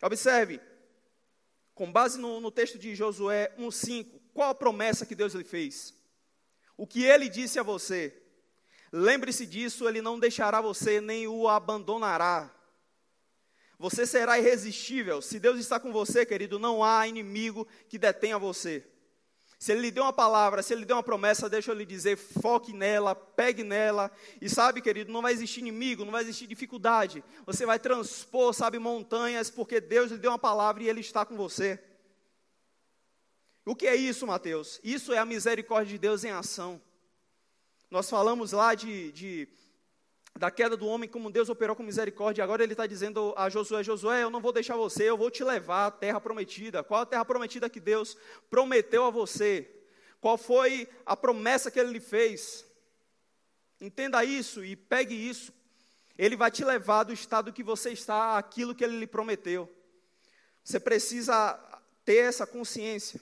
Observe, 0.00 0.60
com 1.74 1.90
base 1.90 2.18
no, 2.18 2.40
no 2.40 2.50
texto 2.50 2.78
de 2.78 2.94
Josué 2.94 3.52
1,5, 3.58 4.20
qual 4.32 4.50
a 4.50 4.54
promessa 4.54 5.04
que 5.04 5.14
Deus 5.14 5.34
lhe 5.34 5.44
fez? 5.44 5.94
O 6.76 6.86
que 6.86 7.04
Ele 7.04 7.28
disse 7.28 7.58
a 7.58 7.62
você? 7.62 8.20
Lembre-se 8.92 9.46
disso, 9.46 9.88
Ele 9.88 10.00
não 10.00 10.18
deixará 10.18 10.60
você 10.60 11.00
nem 11.00 11.26
o 11.26 11.48
abandonará. 11.48 12.52
Você 13.78 14.06
será 14.06 14.38
irresistível. 14.38 15.20
Se 15.20 15.40
Deus 15.40 15.58
está 15.58 15.80
com 15.80 15.92
você, 15.92 16.24
querido, 16.24 16.58
não 16.58 16.82
há 16.82 17.06
inimigo 17.06 17.66
que 17.88 17.98
detenha 17.98 18.38
você. 18.38 18.86
Se 19.64 19.72
Ele 19.72 19.80
lhe 19.80 19.90
deu 19.90 20.02
uma 20.02 20.12
palavra, 20.12 20.62
se 20.62 20.74
Ele 20.74 20.80
lhe 20.80 20.86
deu 20.86 20.94
uma 20.94 21.02
promessa, 21.02 21.48
deixa 21.48 21.70
eu 21.70 21.74
lhe 21.74 21.86
dizer, 21.86 22.18
foque 22.18 22.70
nela, 22.70 23.14
pegue 23.14 23.64
nela. 23.64 24.10
E 24.38 24.46
sabe, 24.46 24.82
querido, 24.82 25.10
não 25.10 25.22
vai 25.22 25.32
existir 25.32 25.60
inimigo, 25.60 26.04
não 26.04 26.12
vai 26.12 26.22
existir 26.22 26.46
dificuldade. 26.46 27.24
Você 27.46 27.64
vai 27.64 27.78
transpor, 27.78 28.52
sabe, 28.52 28.78
montanhas, 28.78 29.48
porque 29.48 29.80
Deus 29.80 30.10
lhe 30.10 30.18
deu 30.18 30.32
uma 30.32 30.38
palavra 30.38 30.82
e 30.82 30.88
Ele 30.90 31.00
está 31.00 31.24
com 31.24 31.34
você. 31.34 31.82
O 33.64 33.74
que 33.74 33.86
é 33.86 33.96
isso, 33.96 34.26
Mateus? 34.26 34.78
Isso 34.84 35.14
é 35.14 35.18
a 35.18 35.24
misericórdia 35.24 35.92
de 35.92 35.98
Deus 35.98 36.24
em 36.24 36.30
ação. 36.30 36.78
Nós 37.90 38.10
falamos 38.10 38.52
lá 38.52 38.74
de, 38.74 39.12
de 39.12 39.48
da 40.36 40.50
queda 40.50 40.76
do 40.76 40.86
homem, 40.86 41.08
como 41.08 41.30
Deus 41.30 41.48
operou 41.48 41.76
com 41.76 41.82
misericórdia. 41.82 42.42
Agora 42.42 42.62
ele 42.62 42.72
está 42.72 42.86
dizendo 42.86 43.32
a 43.36 43.48
Josué: 43.48 43.84
Josué, 43.84 44.22
eu 44.22 44.30
não 44.30 44.40
vou 44.40 44.52
deixar 44.52 44.76
você, 44.76 45.08
eu 45.08 45.16
vou 45.16 45.30
te 45.30 45.44
levar 45.44 45.86
à 45.86 45.90
terra 45.90 46.20
prometida. 46.20 46.82
Qual 46.82 47.02
a 47.02 47.06
terra 47.06 47.24
prometida 47.24 47.70
que 47.70 47.80
Deus 47.80 48.16
prometeu 48.50 49.04
a 49.04 49.10
você? 49.10 49.70
Qual 50.20 50.36
foi 50.36 50.88
a 51.06 51.16
promessa 51.16 51.70
que 51.70 51.78
ele 51.78 51.92
lhe 51.92 52.00
fez? 52.00 52.64
Entenda 53.80 54.24
isso 54.24 54.64
e 54.64 54.74
pegue 54.74 55.14
isso. 55.14 55.52
Ele 56.16 56.36
vai 56.36 56.50
te 56.50 56.64
levar 56.64 57.04
do 57.04 57.12
estado 57.12 57.52
que 57.52 57.62
você 57.62 57.90
está 57.90 58.38
àquilo 58.38 58.74
que 58.74 58.82
ele 58.82 58.98
lhe 58.98 59.06
prometeu. 59.06 59.70
Você 60.62 60.80
precisa 60.80 61.58
ter 62.04 62.16
essa 62.16 62.46
consciência. 62.46 63.20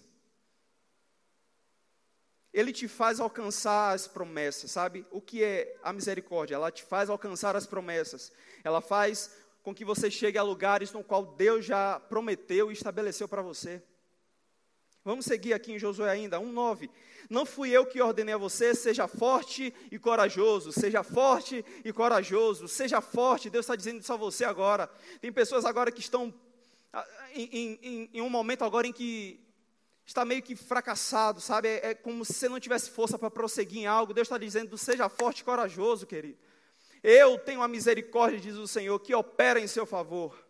Ele 2.52 2.72
te 2.72 2.86
faz 2.86 3.18
alcançar 3.18 3.92
as 3.92 4.06
promessas, 4.06 4.70
sabe? 4.70 5.06
O 5.10 5.20
que 5.20 5.42
é 5.42 5.76
a 5.82 5.92
misericórdia? 5.92 6.54
Ela 6.54 6.70
te 6.70 6.82
faz 6.82 7.08
alcançar 7.08 7.56
as 7.56 7.66
promessas. 7.66 8.30
Ela 8.62 8.80
faz 8.80 9.30
com 9.62 9.74
que 9.74 9.84
você 9.84 10.10
chegue 10.10 10.36
a 10.36 10.42
lugares 10.42 10.92
no 10.92 11.02
qual 11.02 11.24
Deus 11.24 11.64
já 11.64 11.98
prometeu 11.98 12.70
e 12.70 12.74
estabeleceu 12.74 13.26
para 13.26 13.40
você. 13.40 13.82
Vamos 15.04 15.24
seguir 15.24 15.52
aqui 15.52 15.72
em 15.72 15.78
Josué 15.78 16.10
ainda, 16.10 16.38
1:9. 16.38 16.88
Não 17.28 17.44
fui 17.44 17.70
eu 17.70 17.86
que 17.86 18.00
ordenei 18.00 18.34
a 18.34 18.38
você, 18.38 18.74
seja 18.74 19.08
forte 19.08 19.74
e 19.90 19.98
corajoso, 19.98 20.70
seja 20.70 21.02
forte 21.02 21.64
e 21.84 21.92
corajoso, 21.92 22.68
seja 22.68 23.00
forte. 23.00 23.50
Deus 23.50 23.64
está 23.64 23.74
dizendo 23.74 24.00
isso 24.00 24.12
a 24.12 24.16
você 24.16 24.44
agora. 24.44 24.88
Tem 25.20 25.32
pessoas 25.32 25.64
agora 25.64 25.90
que 25.90 26.00
estão 26.00 26.32
ah, 26.92 27.06
em, 27.34 27.78
em, 27.82 28.10
em 28.12 28.20
um 28.20 28.28
momento 28.28 28.64
agora 28.64 28.86
em 28.86 28.92
que 28.92 29.40
está 30.04 30.24
meio 30.24 30.42
que 30.42 30.56
fracassado, 30.56 31.40
sabe? 31.40 31.68
É, 31.68 31.90
é 31.90 31.94
como 31.94 32.24
se 32.24 32.34
você 32.34 32.48
não 32.48 32.60
tivesse 32.60 32.90
força 32.90 33.18
para 33.18 33.30
prosseguir 33.30 33.82
em 33.82 33.86
algo. 33.86 34.14
Deus 34.14 34.26
está 34.26 34.38
dizendo: 34.38 34.76
seja 34.76 35.08
forte 35.08 35.40
e 35.40 35.44
corajoso, 35.44 36.06
querido. 36.06 36.38
Eu 37.02 37.38
tenho 37.38 37.62
a 37.62 37.68
misericórdia, 37.68 38.38
diz 38.38 38.56
o 38.56 38.68
Senhor, 38.68 38.98
que 39.00 39.14
opera 39.14 39.58
em 39.58 39.66
seu 39.66 39.84
favor. 39.84 40.46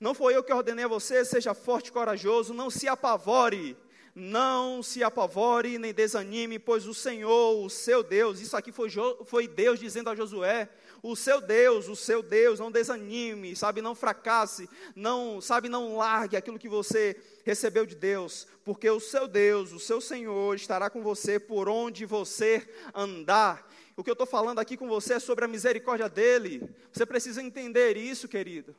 Não 0.00 0.12
foi 0.12 0.36
eu 0.36 0.42
que 0.42 0.52
ordenei 0.52 0.84
a 0.84 0.88
você, 0.88 1.24
seja 1.24 1.54
forte 1.54 1.88
e 1.88 1.92
corajoso, 1.92 2.52
não 2.52 2.68
se 2.68 2.88
apavore, 2.88 3.76
não 4.14 4.82
se 4.82 5.02
apavore 5.04 5.78
nem 5.78 5.94
desanime, 5.94 6.58
pois 6.58 6.86
o 6.86 6.92
Senhor, 6.92 7.64
o 7.64 7.70
seu 7.70 8.02
Deus, 8.02 8.40
isso 8.40 8.56
aqui 8.56 8.72
foi, 8.72 8.90
foi 9.24 9.46
Deus 9.46 9.78
dizendo 9.78 10.10
a 10.10 10.14
Josué, 10.14 10.68
o 11.06 11.14
seu 11.14 11.38
Deus, 11.38 11.86
o 11.86 11.94
seu 11.94 12.22
Deus, 12.22 12.58
não 12.58 12.70
desanime, 12.70 13.54
sabe, 13.54 13.82
não 13.82 13.94
fracasse, 13.94 14.66
não, 14.96 15.38
sabe, 15.38 15.68
não 15.68 15.98
largue 15.98 16.34
aquilo 16.34 16.58
que 16.58 16.66
você 16.66 17.14
recebeu 17.44 17.84
de 17.84 17.94
Deus, 17.94 18.46
porque 18.64 18.88
o 18.88 18.98
seu 18.98 19.28
Deus, 19.28 19.70
o 19.72 19.78
seu 19.78 20.00
Senhor, 20.00 20.56
estará 20.56 20.88
com 20.88 21.02
você 21.02 21.38
por 21.38 21.68
onde 21.68 22.06
você 22.06 22.66
andar. 22.94 23.70
O 23.94 24.02
que 24.02 24.08
eu 24.08 24.14
estou 24.14 24.26
falando 24.26 24.60
aqui 24.60 24.78
com 24.78 24.88
você 24.88 25.14
é 25.14 25.18
sobre 25.18 25.44
a 25.44 25.48
misericórdia 25.48 26.08
dele. 26.08 26.66
Você 26.90 27.04
precisa 27.04 27.42
entender 27.42 27.98
isso, 27.98 28.26
querido. 28.26 28.74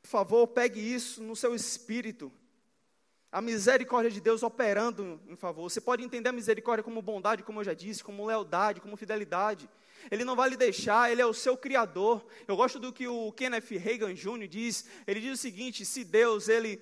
Por 0.00 0.08
favor, 0.08 0.46
pegue 0.46 0.80
isso 0.80 1.22
no 1.22 1.36
seu 1.36 1.54
espírito. 1.54 2.32
A 3.30 3.42
misericórdia 3.42 4.10
de 4.10 4.20
Deus 4.20 4.42
operando 4.42 5.20
em 5.28 5.36
favor. 5.36 5.68
Você 5.68 5.80
pode 5.80 6.02
entender 6.02 6.30
a 6.30 6.32
misericórdia 6.32 6.82
como 6.82 7.02
bondade, 7.02 7.42
como 7.42 7.60
eu 7.60 7.64
já 7.64 7.74
disse, 7.74 8.02
como 8.02 8.24
lealdade, 8.24 8.80
como 8.80 8.96
fidelidade. 8.96 9.68
Ele 10.10 10.24
não 10.24 10.34
vai 10.34 10.48
lhe 10.48 10.56
deixar, 10.56 11.12
ele 11.12 11.20
é 11.20 11.26
o 11.26 11.34
seu 11.34 11.56
criador. 11.56 12.24
Eu 12.46 12.56
gosto 12.56 12.78
do 12.78 12.92
que 12.92 13.06
o 13.06 13.30
Kenneth 13.32 13.68
Reagan 13.70 14.14
Jr. 14.14 14.48
diz. 14.48 14.86
Ele 15.06 15.20
diz 15.20 15.38
o 15.38 15.42
seguinte: 15.42 15.84
se 15.84 16.04
Deus 16.04 16.48
ele 16.48 16.80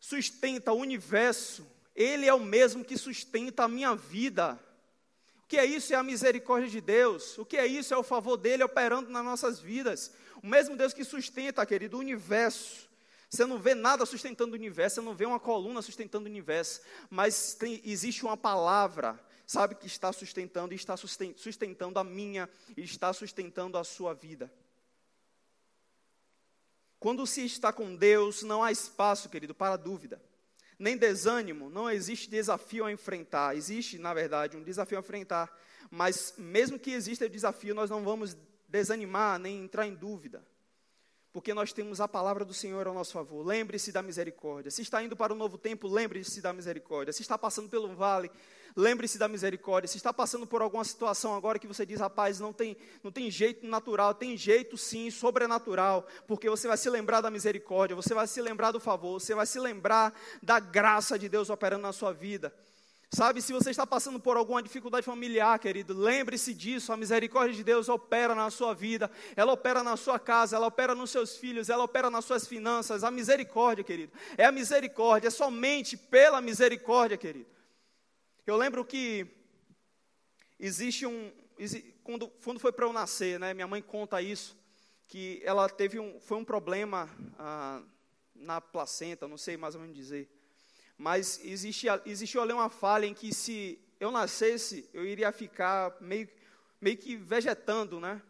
sustenta 0.00 0.72
o 0.72 0.78
universo, 0.78 1.66
ele 1.94 2.26
é 2.26 2.32
o 2.32 2.40
mesmo 2.40 2.84
que 2.84 2.96
sustenta 2.96 3.64
a 3.64 3.68
minha 3.68 3.94
vida. 3.94 4.58
O 5.44 5.46
que 5.46 5.58
é 5.58 5.66
isso? 5.66 5.92
É 5.92 5.96
a 5.96 6.02
misericórdia 6.02 6.70
de 6.70 6.80
Deus. 6.80 7.36
O 7.36 7.44
que 7.44 7.58
é 7.58 7.66
isso? 7.66 7.92
É 7.92 7.96
o 7.96 8.02
favor 8.02 8.38
dele 8.38 8.64
operando 8.64 9.10
nas 9.10 9.24
nossas 9.24 9.60
vidas. 9.60 10.12
O 10.42 10.46
mesmo 10.46 10.76
Deus 10.76 10.94
que 10.94 11.04
sustenta, 11.04 11.64
querido, 11.66 11.98
o 11.98 12.00
universo. 12.00 12.88
Você 13.34 13.46
não 13.46 13.58
vê 13.58 13.74
nada 13.74 14.06
sustentando 14.06 14.52
o 14.52 14.54
universo, 14.54 14.94
você 14.94 15.00
não 15.00 15.12
vê 15.12 15.26
uma 15.26 15.40
coluna 15.40 15.82
sustentando 15.82 16.26
o 16.26 16.30
universo, 16.30 16.80
mas 17.10 17.54
tem, 17.54 17.80
existe 17.84 18.24
uma 18.24 18.36
palavra 18.36 19.18
sabe 19.44 19.74
que 19.74 19.88
está 19.88 20.12
sustentando 20.12 20.72
e 20.72 20.76
está 20.76 20.96
sustentando 20.96 21.98
a 21.98 22.04
minha 22.04 22.48
e 22.76 22.82
está 22.82 23.12
sustentando 23.12 23.76
a 23.76 23.82
sua 23.82 24.14
vida. 24.14 24.52
Quando 27.00 27.26
se 27.26 27.44
está 27.44 27.72
com 27.72 27.96
Deus, 27.96 28.44
não 28.44 28.62
há 28.62 28.70
espaço, 28.70 29.28
querido, 29.28 29.52
para 29.52 29.76
dúvida, 29.76 30.22
nem 30.78 30.96
desânimo, 30.96 31.68
não 31.68 31.90
existe 31.90 32.30
desafio 32.30 32.84
a 32.84 32.92
enfrentar. 32.92 33.56
Existe, 33.56 33.98
na 33.98 34.14
verdade, 34.14 34.56
um 34.56 34.62
desafio 34.62 34.96
a 34.96 35.00
enfrentar, 35.00 35.52
mas 35.90 36.34
mesmo 36.38 36.78
que 36.78 36.92
exista 36.92 37.26
o 37.26 37.28
desafio, 37.28 37.74
nós 37.74 37.90
não 37.90 38.04
vamos 38.04 38.36
desanimar 38.68 39.40
nem 39.40 39.58
entrar 39.58 39.88
em 39.88 39.94
dúvida 39.94 40.42
porque 41.34 41.52
nós 41.52 41.72
temos 41.72 42.00
a 42.00 42.06
palavra 42.06 42.44
do 42.44 42.54
Senhor 42.54 42.86
ao 42.86 42.94
nosso 42.94 43.12
favor. 43.12 43.44
Lembre-se 43.44 43.90
da 43.90 44.00
misericórdia. 44.00 44.70
Se 44.70 44.82
está 44.82 45.02
indo 45.02 45.16
para 45.16 45.32
o 45.32 45.36
um 45.36 45.38
novo 45.38 45.58
tempo, 45.58 45.88
lembre-se 45.88 46.40
da 46.40 46.52
misericórdia. 46.52 47.12
Se 47.12 47.22
está 47.22 47.36
passando 47.36 47.68
pelo 47.68 47.92
vale, 47.92 48.30
lembre-se 48.76 49.18
da 49.18 49.26
misericórdia. 49.26 49.88
Se 49.88 49.96
está 49.96 50.12
passando 50.12 50.46
por 50.46 50.62
alguma 50.62 50.84
situação 50.84 51.34
agora 51.34 51.58
que 51.58 51.66
você 51.66 51.84
diz, 51.84 51.98
rapaz, 51.98 52.38
não 52.38 52.52
tem, 52.52 52.76
não 53.02 53.10
tem 53.10 53.32
jeito 53.32 53.66
natural, 53.66 54.14
tem 54.14 54.36
jeito 54.36 54.78
sim, 54.78 55.10
sobrenatural, 55.10 56.06
porque 56.28 56.48
você 56.48 56.68
vai 56.68 56.76
se 56.76 56.88
lembrar 56.88 57.20
da 57.20 57.32
misericórdia, 57.32 57.96
você 57.96 58.14
vai 58.14 58.28
se 58.28 58.40
lembrar 58.40 58.70
do 58.70 58.78
favor, 58.78 59.20
você 59.20 59.34
vai 59.34 59.44
se 59.44 59.58
lembrar 59.58 60.14
da 60.40 60.60
graça 60.60 61.18
de 61.18 61.28
Deus 61.28 61.50
operando 61.50 61.82
na 61.82 61.92
sua 61.92 62.12
vida. 62.12 62.54
Sabe, 63.14 63.40
se 63.40 63.52
você 63.52 63.70
está 63.70 63.86
passando 63.86 64.18
por 64.18 64.36
alguma 64.36 64.60
dificuldade 64.60 65.06
familiar, 65.06 65.56
querido, 65.60 65.96
lembre-se 65.96 66.52
disso. 66.52 66.92
A 66.92 66.96
misericórdia 66.96 67.54
de 67.54 67.62
Deus 67.62 67.88
opera 67.88 68.34
na 68.34 68.50
sua 68.50 68.74
vida, 68.74 69.08
ela 69.36 69.52
opera 69.52 69.84
na 69.84 69.96
sua 69.96 70.18
casa, 70.18 70.56
ela 70.56 70.66
opera 70.66 70.96
nos 70.96 71.10
seus 71.10 71.36
filhos, 71.36 71.68
ela 71.68 71.84
opera 71.84 72.10
nas 72.10 72.24
suas 72.24 72.44
finanças. 72.44 73.04
A 73.04 73.12
misericórdia, 73.12 73.84
querido, 73.84 74.12
é 74.36 74.44
a 74.44 74.50
misericórdia, 74.50 75.28
é 75.28 75.30
somente 75.30 75.96
pela 75.96 76.40
misericórdia, 76.40 77.16
querido. 77.16 77.46
Eu 78.44 78.56
lembro 78.56 78.84
que 78.84 79.28
existe 80.58 81.06
um. 81.06 81.30
Quando, 82.02 82.26
quando 82.42 82.58
foi 82.58 82.72
para 82.72 82.84
eu 82.84 82.92
nascer, 82.92 83.38
né, 83.38 83.54
minha 83.54 83.68
mãe 83.68 83.80
conta 83.80 84.20
isso, 84.20 84.58
que 85.06 85.40
ela 85.44 85.68
teve 85.68 86.00
um. 86.00 86.18
Foi 86.18 86.36
um 86.36 86.44
problema 86.44 87.08
ah, 87.38 87.80
na 88.34 88.60
placenta, 88.60 89.28
não 89.28 89.38
sei 89.38 89.56
mais 89.56 89.76
ou 89.76 89.80
menos 89.80 89.94
dizer. 89.94 90.33
Mas 90.96 91.40
existia, 91.44 92.00
existiu 92.06 92.40
ali 92.40 92.52
uma 92.52 92.70
falha 92.70 93.06
em 93.06 93.14
que 93.14 93.34
se 93.34 93.78
eu 93.98 94.10
nascesse, 94.10 94.88
eu 94.92 95.04
iria 95.04 95.32
ficar 95.32 95.96
meio, 96.00 96.28
meio 96.80 96.96
que 96.96 97.16
vegetando, 97.16 97.98
né? 97.98 98.22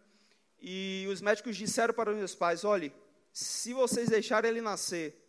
E 0.60 1.06
os 1.10 1.20
médicos 1.20 1.56
disseram 1.56 1.92
para 1.92 2.10
os 2.10 2.16
meus 2.16 2.34
pais: 2.34 2.64
olhe, 2.64 2.92
se 3.32 3.74
vocês 3.74 4.08
deixarem 4.08 4.50
ele 4.50 4.60
nascer, 4.60 5.20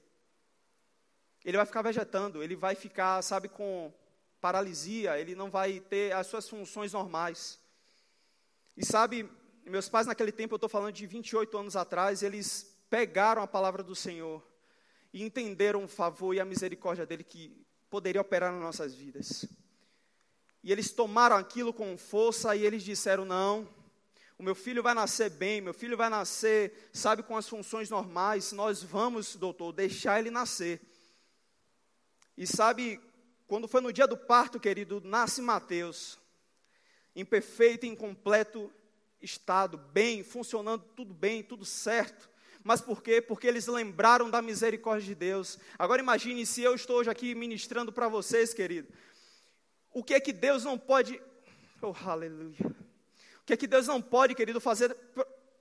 ele 1.44 1.58
vai 1.58 1.66
ficar 1.66 1.82
vegetando, 1.82 2.42
ele 2.42 2.56
vai 2.56 2.74
ficar, 2.74 3.22
sabe, 3.22 3.50
com 3.50 3.94
paralisia, 4.40 5.20
ele 5.20 5.36
não 5.36 5.50
vai 5.50 5.80
ter 5.80 6.14
as 6.14 6.28
suas 6.28 6.48
funções 6.48 6.94
normais. 6.94 7.60
E 8.78 8.86
sabe, 8.86 9.30
meus 9.66 9.90
pais 9.90 10.08
naquele 10.08 10.32
tempo, 10.32 10.54
eu 10.54 10.58
estou 10.58 10.70
falando 10.70 10.94
de 10.94 11.06
28 11.06 11.58
anos 11.58 11.76
atrás, 11.76 12.24
eles 12.24 12.76
pegaram 12.90 13.42
a 13.42 13.48
palavra 13.48 13.84
do 13.84 13.96
Senhor 13.96 14.42
e 15.16 15.24
entenderam 15.24 15.86
o 15.86 15.88
favor 15.88 16.34
e 16.34 16.42
a 16.42 16.46
misericórdia 16.46 17.06
dele 17.06 17.24
que 17.24 17.66
poderia 17.90 18.20
operar 18.20 18.52
nas 18.52 18.62
nossas 18.62 18.94
vidas. 18.94 19.46
E 20.62 20.74
eles 20.74 20.92
tomaram 20.92 21.38
aquilo 21.38 21.72
com 21.72 21.98
força 21.98 22.54
e 22.54 22.66
eles 22.66 22.84
disseram: 22.84 23.24
não, 23.24 23.66
o 24.38 24.44
meu 24.44 24.54
filho 24.54 24.84
vai 24.84 24.94
nascer 24.94 25.30
bem, 25.30 25.62
meu 25.62 25.74
filho 25.74 25.96
vai 25.96 26.10
nascer, 26.10 26.90
sabe, 26.92 27.24
com 27.24 27.38
as 27.38 27.48
funções 27.48 27.90
normais. 27.90 28.52
Nós 28.52 28.84
vamos, 28.84 29.38
doutor, 29.38 29.72
deixar 29.72 30.20
ele 30.20 30.30
nascer. 30.30 30.82
E 32.36 32.46
sabe, 32.46 33.00
quando 33.48 33.70
foi 33.70 33.80
no 33.80 33.94
dia 33.94 34.06
do 34.06 34.18
parto, 34.18 34.60
querido, 34.60 35.00
nasce 35.00 35.42
Mateus, 35.42 36.20
em 37.16 37.24
perfeito 37.24 37.86
e 37.86 37.90
incompleto 37.90 38.70
estado, 39.22 39.78
bem, 39.78 40.26
funcionando 40.26 40.84
tudo 40.94 41.14
bem, 41.14 41.42
tudo 41.42 41.64
certo. 41.64 42.35
Mas 42.66 42.82
por 42.82 43.04
quê? 43.04 43.22
Porque 43.22 43.46
eles 43.46 43.68
lembraram 43.68 44.28
da 44.28 44.42
misericórdia 44.42 45.06
de 45.06 45.14
Deus. 45.14 45.60
Agora 45.78 46.02
imagine 46.02 46.44
se 46.48 46.64
eu 46.64 46.74
estou 46.74 46.98
hoje 46.98 47.12
aqui 47.12 47.36
ministrando 47.36 47.94
para 47.94 48.08
vocês, 48.08 48.56
querido. 48.56 48.92
O 49.94 50.04
que 50.04 50.16
é 50.16 50.20
que 50.20 50.34
Deus 50.34 50.64
não 50.64 50.76
pode. 50.76 51.22
Oh, 51.80 51.94
aleluia. 52.10 52.58
O 53.40 53.46
que 53.46 53.54
é 53.54 53.58
que 53.58 53.68
Deus 53.68 53.86
não 53.86 54.02
pode, 54.02 54.34
querido, 54.34 54.60
fazer, 54.60 54.98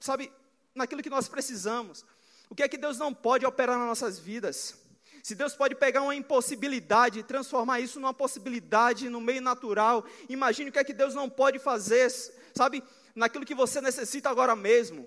sabe, 0.00 0.32
naquilo 0.74 1.02
que 1.02 1.10
nós 1.10 1.28
precisamos? 1.28 2.06
O 2.48 2.54
que 2.54 2.62
é 2.62 2.68
que 2.68 2.78
Deus 2.78 2.96
não 2.96 3.12
pode 3.12 3.44
operar 3.44 3.76
nas 3.76 3.86
nossas 3.86 4.18
vidas? 4.18 4.82
Se 5.22 5.34
Deus 5.34 5.54
pode 5.54 5.74
pegar 5.74 6.00
uma 6.00 6.16
impossibilidade 6.16 7.18
e 7.18 7.22
transformar 7.22 7.80
isso 7.80 8.00
numa 8.00 8.14
possibilidade 8.14 9.10
no 9.10 9.20
meio 9.20 9.42
natural, 9.42 10.06
imagine 10.26 10.70
o 10.70 10.72
que 10.72 10.78
é 10.78 10.84
que 10.84 10.94
Deus 10.94 11.14
não 11.14 11.28
pode 11.28 11.58
fazer, 11.58 12.10
sabe, 12.54 12.82
naquilo 13.14 13.44
que 13.44 13.54
você 13.54 13.82
necessita 13.82 14.30
agora 14.30 14.56
mesmo. 14.56 15.06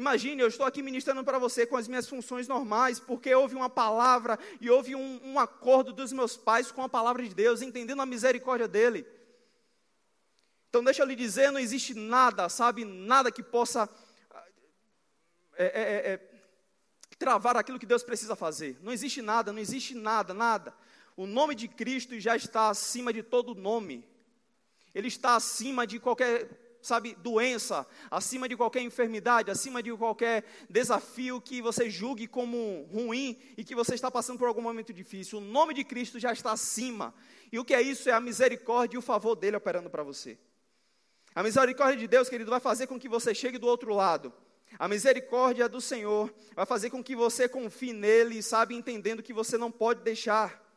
Imagine, 0.00 0.40
eu 0.40 0.48
estou 0.48 0.64
aqui 0.64 0.82
ministrando 0.82 1.22
para 1.22 1.38
você 1.38 1.66
com 1.66 1.76
as 1.76 1.86
minhas 1.86 2.08
funções 2.08 2.48
normais, 2.48 2.98
porque 2.98 3.34
houve 3.34 3.54
uma 3.54 3.68
palavra 3.68 4.38
e 4.58 4.70
houve 4.70 4.94
um, 4.94 5.20
um 5.22 5.38
acordo 5.38 5.92
dos 5.92 6.10
meus 6.10 6.38
pais 6.38 6.72
com 6.72 6.82
a 6.82 6.88
palavra 6.88 7.22
de 7.22 7.34
Deus, 7.34 7.60
entendendo 7.60 8.00
a 8.00 8.06
misericórdia 8.06 8.66
dele. 8.66 9.06
Então, 10.70 10.82
deixa 10.82 11.02
eu 11.02 11.06
lhe 11.06 11.14
dizer: 11.14 11.52
não 11.52 11.60
existe 11.60 11.92
nada, 11.92 12.48
sabe, 12.48 12.82
nada 12.82 13.30
que 13.30 13.42
possa 13.42 13.90
é, 15.58 15.66
é, 15.66 16.12
é, 16.12 16.30
travar 17.18 17.58
aquilo 17.58 17.78
que 17.78 17.84
Deus 17.84 18.02
precisa 18.02 18.34
fazer. 18.34 18.78
Não 18.80 18.92
existe 18.92 19.20
nada, 19.20 19.52
não 19.52 19.60
existe 19.60 19.94
nada, 19.94 20.32
nada. 20.32 20.74
O 21.14 21.26
nome 21.26 21.54
de 21.54 21.68
Cristo 21.68 22.18
já 22.18 22.34
está 22.34 22.70
acima 22.70 23.12
de 23.12 23.22
todo 23.22 23.54
nome. 23.54 24.02
Ele 24.94 25.08
está 25.08 25.36
acima 25.36 25.86
de 25.86 26.00
qualquer, 26.00 26.48
sabe, 26.82 27.14
doença, 27.14 27.86
acima 28.10 28.48
de 28.48 28.56
qualquer 28.56 28.82
enfermidade, 28.82 29.50
acima 29.50 29.82
de 29.82 29.94
qualquer 29.96 30.44
desafio 30.68 31.40
que 31.40 31.60
você 31.60 31.90
julgue 31.90 32.26
como 32.26 32.88
ruim 32.92 33.38
e 33.56 33.64
que 33.64 33.74
você 33.74 33.94
está 33.94 34.10
passando 34.10 34.38
por 34.38 34.48
algum 34.48 34.62
momento 34.62 34.92
difícil. 34.92 35.38
O 35.38 35.42
nome 35.42 35.74
de 35.74 35.84
Cristo 35.84 36.18
já 36.18 36.32
está 36.32 36.52
acima. 36.52 37.14
E 37.52 37.58
o 37.58 37.64
que 37.64 37.74
é 37.74 37.82
isso? 37.82 38.08
É 38.08 38.12
a 38.12 38.20
misericórdia 38.20 38.96
e 38.96 38.98
o 38.98 39.02
favor 39.02 39.34
dele 39.34 39.56
operando 39.56 39.90
para 39.90 40.02
você. 40.02 40.38
A 41.34 41.42
misericórdia 41.42 41.96
de 41.96 42.08
Deus, 42.08 42.28
querido, 42.28 42.50
vai 42.50 42.60
fazer 42.60 42.86
com 42.86 42.98
que 42.98 43.08
você 43.08 43.34
chegue 43.34 43.58
do 43.58 43.66
outro 43.66 43.94
lado. 43.94 44.32
A 44.78 44.88
misericórdia 44.88 45.68
do 45.68 45.80
Senhor 45.80 46.32
vai 46.54 46.66
fazer 46.66 46.90
com 46.90 47.02
que 47.02 47.16
você 47.16 47.48
confie 47.48 47.92
nele, 47.92 48.42
sabe, 48.42 48.74
entendendo 48.74 49.22
que 49.22 49.32
você 49.32 49.58
não 49.58 49.70
pode 49.70 50.02
deixar. 50.02 50.69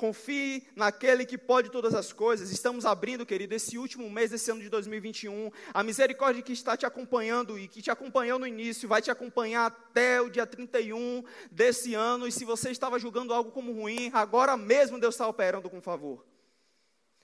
Confie 0.00 0.66
naquele 0.74 1.26
que 1.26 1.36
pode 1.36 1.70
todas 1.70 1.94
as 1.94 2.10
coisas. 2.10 2.50
Estamos 2.50 2.86
abrindo, 2.86 3.26
querido, 3.26 3.54
esse 3.54 3.76
último 3.76 4.08
mês 4.08 4.30
desse 4.30 4.50
ano 4.50 4.62
de 4.62 4.70
2021. 4.70 5.50
A 5.74 5.82
misericórdia 5.82 6.42
que 6.42 6.54
está 6.54 6.74
te 6.74 6.86
acompanhando 6.86 7.58
e 7.58 7.68
que 7.68 7.82
te 7.82 7.90
acompanhou 7.90 8.38
no 8.38 8.46
início 8.46 8.88
vai 8.88 9.02
te 9.02 9.10
acompanhar 9.10 9.66
até 9.66 10.18
o 10.18 10.30
dia 10.30 10.46
31 10.46 11.22
desse 11.50 11.92
ano. 11.92 12.26
E 12.26 12.32
se 12.32 12.46
você 12.46 12.70
estava 12.70 12.98
julgando 12.98 13.34
algo 13.34 13.50
como 13.50 13.74
ruim, 13.74 14.10
agora 14.14 14.56
mesmo 14.56 14.98
Deus 14.98 15.16
está 15.16 15.28
operando 15.28 15.68
com 15.68 15.82
favor. 15.82 16.24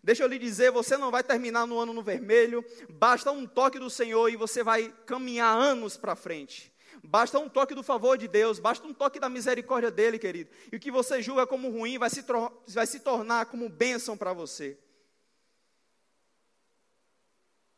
Deixa 0.03 0.23
eu 0.23 0.29
lhe 0.29 0.39
dizer, 0.39 0.71
você 0.71 0.99
não 0.99 1.11
vai 1.11 1.25
terminar 1.25 1.67
no 1.67 1.79
ano 1.79 1.95
no 1.95 2.03
vermelho, 2.03 2.63
basta 2.91 3.31
um 3.31 3.47
toque 3.47 3.79
do 3.79 3.89
Senhor 3.89 4.29
e 4.29 4.37
você 4.37 4.63
vai 4.63 4.93
caminhar 5.07 5.57
anos 5.57 5.97
para 5.97 6.15
frente. 6.15 6.71
Basta 7.07 7.39
um 7.39 7.49
toque 7.49 7.75
do 7.75 7.83
favor 7.83 8.19
de 8.19 8.27
Deus, 8.27 8.59
basta 8.59 8.87
um 8.87 8.93
toque 8.93 9.21
da 9.21 9.29
misericórdia 9.29 9.91
dele, 9.91 10.19
querido. 10.19 10.51
E 10.73 10.77
o 10.77 10.81
que 10.81 10.91
você 10.91 11.23
julga 11.23 11.47
como 11.47 11.71
ruim 11.71 11.99
vai 11.99 12.11
se, 12.11 12.25
vai 12.69 12.87
se 12.87 13.01
tornar 13.01 13.47
como 13.47 13.69
bênção 13.69 14.17
para 14.17 14.33
você. 14.33 14.77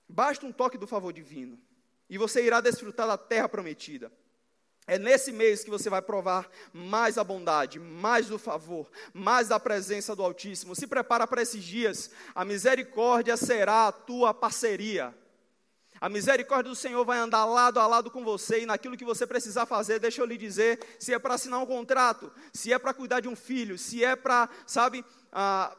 Basta 0.09 0.47
um 0.47 0.53
toque 0.53 0.79
do 0.79 0.87
favor 0.87 1.12
divino. 1.12 1.61
E 2.09 2.17
você 2.17 2.43
irá 2.43 2.61
desfrutar 2.61 3.07
da 3.07 3.19
terra 3.19 3.49
prometida. 3.49 4.11
É 4.87 4.99
nesse 4.99 5.31
mês 5.31 5.62
que 5.62 5.69
você 5.69 5.91
vai 5.91 6.01
provar 6.01 6.51
mais 6.73 7.19
a 7.19 7.25
bondade, 7.25 7.79
mais 7.79 8.29
do 8.29 8.38
favor, 8.38 8.91
mais 9.12 9.49
da 9.49 9.61
presença 9.61 10.17
do 10.17 10.23
Altíssimo. 10.23 10.75
Se 10.75 10.87
prepara 10.87 11.27
para 11.27 11.43
esses 11.43 11.62
dias. 11.62 12.11
A 12.35 12.47
misericórdia 12.47 13.37
será 13.37 13.88
a 13.88 13.93
tua 13.93 14.33
parceria. 14.33 15.14
A 16.01 16.09
misericórdia 16.09 16.71
do 16.71 16.77
Senhor 16.77 17.05
vai 17.05 17.19
andar 17.19 17.45
lado 17.45 17.81
a 17.81 17.87
lado 17.87 18.11
com 18.11 18.23
você 18.23 18.63
e 18.63 18.67
naquilo 18.67 18.97
que 18.97 19.05
você 19.05 19.27
precisar 19.27 19.67
fazer, 19.67 19.99
deixa 19.99 20.21
eu 20.21 20.27
lhe 20.27 20.39
dizer, 20.39 20.79
se 20.99 21.13
é 21.13 21.19
para 21.19 21.35
assinar 21.35 21.61
um 21.61 21.67
contrato, 21.67 22.31
se 22.53 22.73
é 22.73 22.79
para 22.79 22.95
cuidar 22.95 23.21
de 23.21 23.29
um 23.29 23.35
filho, 23.35 23.77
se 23.77 24.05
é 24.05 24.15
para, 24.15 24.49
sabe, 24.67 25.05
ah, 25.33 25.77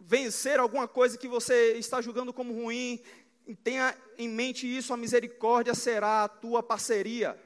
vencer 0.00 0.58
alguma 0.58 0.88
coisa 0.88 1.16
que 1.16 1.28
você 1.28 1.74
está 1.74 2.00
julgando 2.00 2.32
como 2.32 2.52
ruim, 2.52 3.00
tenha 3.62 3.96
em 4.18 4.28
mente 4.28 4.66
isso, 4.66 4.92
a 4.92 4.96
misericórdia 4.96 5.74
será 5.74 6.24
a 6.24 6.28
tua 6.28 6.62
parceria. 6.62 7.40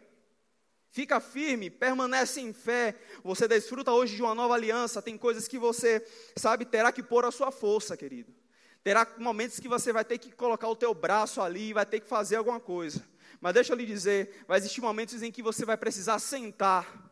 Fica 0.92 1.20
firme, 1.20 1.70
permanece 1.70 2.40
em 2.40 2.52
fé. 2.52 2.96
Você 3.22 3.46
desfruta 3.46 3.92
hoje 3.92 4.16
de 4.16 4.22
uma 4.22 4.34
nova 4.34 4.54
aliança. 4.54 5.00
Tem 5.00 5.16
coisas 5.16 5.46
que 5.46 5.56
você, 5.56 6.04
sabe, 6.36 6.64
terá 6.64 6.90
que 6.90 7.02
pôr 7.02 7.24
a 7.24 7.30
sua 7.30 7.52
força, 7.52 7.96
querido. 7.96 8.34
Terá 8.82 9.06
momentos 9.18 9.60
que 9.60 9.68
você 9.68 9.92
vai 9.92 10.04
ter 10.04 10.18
que 10.18 10.32
colocar 10.32 10.68
o 10.68 10.76
teu 10.76 10.94
braço 10.94 11.40
ali 11.40 11.72
vai 11.72 11.84
ter 11.84 12.00
que 12.00 12.08
fazer 12.08 12.36
alguma 12.36 12.58
coisa. 12.58 13.04
Mas 13.40 13.54
deixa 13.54 13.72
eu 13.72 13.76
lhe 13.76 13.86
dizer, 13.86 14.44
vai 14.46 14.58
existir 14.58 14.80
momentos 14.80 15.22
em 15.22 15.30
que 15.30 15.42
você 15.42 15.64
vai 15.64 15.76
precisar 15.76 16.18
sentar 16.18 17.10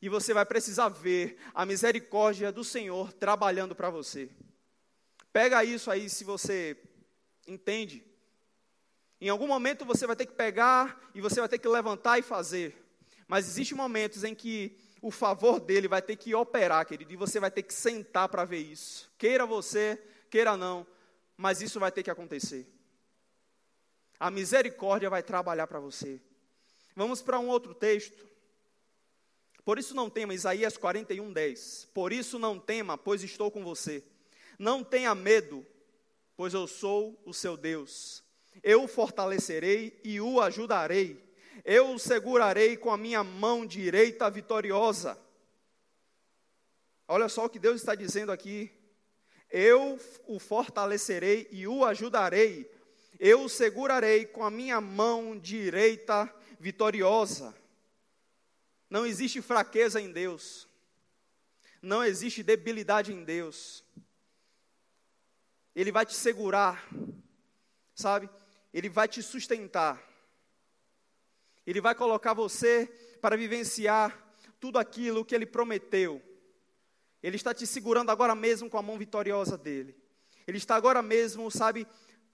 e 0.00 0.08
você 0.08 0.34
vai 0.34 0.44
precisar 0.44 0.88
ver 0.88 1.38
a 1.54 1.64
misericórdia 1.64 2.52
do 2.52 2.62
Senhor 2.62 3.12
trabalhando 3.12 3.74
para 3.74 3.90
você. 3.90 4.30
Pega 5.32 5.64
isso 5.64 5.90
aí 5.90 6.08
se 6.08 6.24
você 6.24 6.76
entende. 7.46 8.04
Em 9.20 9.28
algum 9.28 9.46
momento 9.46 9.84
você 9.84 10.06
vai 10.06 10.16
ter 10.16 10.26
que 10.26 10.34
pegar 10.34 11.00
e 11.14 11.20
você 11.20 11.40
vai 11.40 11.48
ter 11.48 11.58
que 11.58 11.68
levantar 11.68 12.18
e 12.18 12.22
fazer. 12.22 12.76
Mas 13.26 13.48
existem 13.48 13.76
momentos 13.76 14.22
em 14.22 14.34
que 14.34 14.78
o 15.00 15.10
favor 15.10 15.60
dele 15.60 15.88
vai 15.88 16.02
ter 16.02 16.16
que 16.16 16.34
operar, 16.34 16.86
querido, 16.86 17.12
e 17.12 17.16
você 17.16 17.40
vai 17.40 17.50
ter 17.50 17.62
que 17.62 17.72
sentar 17.72 18.28
para 18.28 18.44
ver 18.44 18.58
isso. 18.58 19.10
Queira 19.18 19.46
você, 19.46 20.02
queira 20.30 20.56
não, 20.56 20.86
mas 21.36 21.60
isso 21.60 21.78
vai 21.78 21.92
ter 21.92 22.02
que 22.02 22.10
acontecer. 22.10 22.66
A 24.18 24.30
misericórdia 24.30 25.10
vai 25.10 25.22
trabalhar 25.22 25.66
para 25.66 25.80
você. 25.80 26.20
Vamos 26.94 27.20
para 27.20 27.38
um 27.38 27.48
outro 27.48 27.74
texto. 27.74 28.26
Por 29.64 29.78
isso 29.78 29.94
não 29.94 30.08
tema, 30.08 30.32
Isaías 30.32 30.76
41, 30.76 31.32
10. 31.32 31.88
Por 31.92 32.12
isso 32.12 32.38
não 32.38 32.58
tema, 32.58 32.96
pois 32.96 33.22
estou 33.22 33.50
com 33.50 33.62
você. 33.62 34.02
Não 34.58 34.82
tenha 34.82 35.14
medo, 35.14 35.66
pois 36.36 36.54
eu 36.54 36.66
sou 36.66 37.20
o 37.26 37.34
seu 37.34 37.56
Deus. 37.56 38.24
Eu 38.62 38.84
o 38.84 38.88
fortalecerei 38.88 40.00
e 40.02 40.20
o 40.20 40.40
ajudarei 40.40 41.26
eu 41.66 41.90
o 41.90 41.98
segurarei 41.98 42.76
com 42.76 42.92
a 42.92 42.96
minha 42.96 43.24
mão 43.24 43.66
direita 43.66 44.30
vitoriosa. 44.30 45.18
Olha 47.08 47.28
só 47.28 47.46
o 47.46 47.48
que 47.48 47.58
Deus 47.58 47.80
está 47.80 47.96
dizendo 47.96 48.30
aqui. 48.30 48.70
Eu 49.50 49.98
o 50.26 50.38
fortalecerei 50.38 51.48
e 51.50 51.66
o 51.66 51.84
ajudarei. 51.84 52.70
Eu 53.18 53.44
o 53.44 53.48
segurarei 53.48 54.26
com 54.26 54.44
a 54.44 54.50
minha 54.50 54.80
mão 54.80 55.38
direita 55.38 56.32
vitoriosa. 56.58 57.54
Não 58.90 59.06
existe 59.06 59.40
fraqueza 59.40 60.00
em 60.00 60.10
Deus. 60.10 60.68
Não 61.80 62.04
existe 62.04 62.42
debilidade 62.42 63.12
em 63.12 63.24
Deus. 63.24 63.84
Ele 65.74 65.92
vai 65.92 66.06
te 66.06 66.14
segurar, 66.14 66.88
sabe? 67.94 68.30
Ele 68.72 68.88
vai 68.88 69.06
te 69.06 69.22
sustentar. 69.22 70.02
Ele 71.66 71.80
vai 71.80 71.94
colocar 71.94 72.32
você 72.32 72.86
para 73.20 73.36
vivenciar 73.36 74.34
tudo 74.58 74.78
aquilo 74.78 75.24
que 75.24 75.34
ele 75.34 75.46
prometeu. 75.46 76.22
Ele 77.22 77.36
está 77.36 77.54
te 77.54 77.66
segurando 77.66 78.10
agora 78.10 78.34
mesmo 78.34 78.68
com 78.68 78.78
a 78.78 78.82
mão 78.82 78.98
vitoriosa 78.98 79.56
dele. 79.56 79.96
Ele 80.46 80.58
está 80.58 80.76
agora 80.76 81.02
mesmo, 81.02 81.50
sabe, 81.50 81.86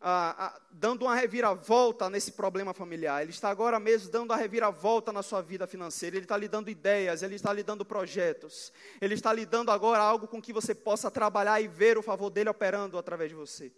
ah, 0.05 0.35
ah, 0.37 0.61
dando 0.73 1.03
uma 1.05 1.15
reviravolta 1.15 2.11
nesse 2.11 2.33
problema 2.33 2.75
familiar. 2.75 3.23
Ele 3.23 3.31
está 3.31 3.49
agora 3.49 3.79
mesmo 3.79 4.11
dando 4.11 4.33
a 4.33 4.37
reviravolta 4.37 5.13
na 5.13 5.23
sua 5.23 5.41
vida 5.41 5.67
financeira. 5.67 6.17
Ele 6.17 6.25
está 6.25 6.37
lhe 6.37 6.49
dando 6.49 6.69
ideias, 6.69 7.23
ele 7.23 7.37
está 7.37 7.53
lhe 7.53 7.63
dando 7.63 7.85
projetos. 7.85 8.73
Ele 9.01 9.15
está 9.15 9.33
lhe 9.33 9.47
dando 9.47 9.71
agora 9.71 10.03
algo 10.03 10.27
com 10.27 10.43
que 10.43 10.53
você 10.53 10.75
possa 10.75 11.11
trabalhar 11.11 11.61
e 11.61 11.69
ver 11.69 11.97
o 11.97 12.03
favor 12.03 12.31
dele 12.31 12.51
operando 12.51 12.99
através 12.99 13.31
de 13.31 13.37
você. 13.37 13.73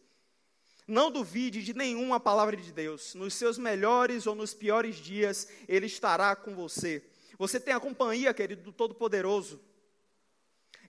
Não 0.86 1.10
duvide 1.10 1.62
de 1.62 1.74
nenhuma 1.74 2.18
palavra 2.18 2.56
de 2.56 2.72
Deus. 2.72 3.14
Nos 3.14 3.34
seus 3.34 3.58
melhores 3.58 4.26
ou 4.26 4.34
nos 4.34 4.52
piores 4.54 4.96
dias, 4.96 5.46
Ele 5.68 5.86
estará 5.86 6.34
com 6.34 6.54
você. 6.54 7.02
Você 7.38 7.60
tem 7.60 7.74
a 7.74 7.80
companhia, 7.80 8.32
querido, 8.32 8.62
do 8.62 8.72
Todo-Poderoso. 8.72 9.60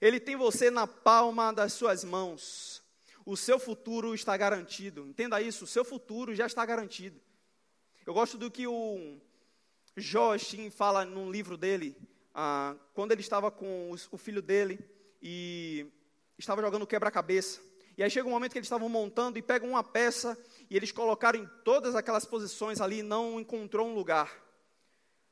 Ele 0.00 0.20
tem 0.20 0.36
você 0.36 0.70
na 0.70 0.86
palma 0.86 1.52
das 1.52 1.72
suas 1.72 2.04
mãos. 2.04 2.82
o 3.24 3.36
seu 3.36 3.58
futuro 3.58 4.14
está 4.14 4.36
garantido. 4.36 5.04
Entenda 5.08 5.42
isso, 5.42 5.64
o 5.64 5.66
seu 5.66 5.84
futuro 5.84 6.32
já 6.32 6.46
está 6.46 6.64
garantido. 6.64 7.20
Eu 8.06 8.14
gosto 8.14 8.38
do 8.38 8.48
que 8.48 8.68
o 8.68 9.18
Joachim 9.96 10.70
fala 10.70 11.04
num 11.04 11.28
livro 11.28 11.56
dele, 11.56 11.96
ah, 12.32 12.76
quando 12.94 13.10
ele 13.10 13.22
estava 13.22 13.50
com 13.50 13.90
os, 13.90 14.08
o 14.12 14.16
filho 14.16 14.40
dele 14.40 14.78
e 15.20 15.86
estava 16.38 16.62
jogando 16.62 16.86
quebra-cabeça. 16.86 17.60
E 17.96 18.02
aí 18.02 18.10
chega 18.10 18.28
um 18.28 18.30
momento 18.30 18.52
que 18.52 18.58
eles 18.58 18.66
estavam 18.66 18.88
montando 18.88 19.38
e 19.38 19.42
pegam 19.42 19.70
uma 19.70 19.82
peça 19.82 20.38
e 20.68 20.76
eles 20.76 20.92
colocaram 20.92 21.40
em 21.40 21.48
todas 21.64 21.96
aquelas 21.96 22.24
posições 22.24 22.80
ali 22.80 22.98
e 22.98 23.02
não 23.02 23.40
encontrou 23.40 23.88
um 23.88 23.94
lugar. 23.94 24.30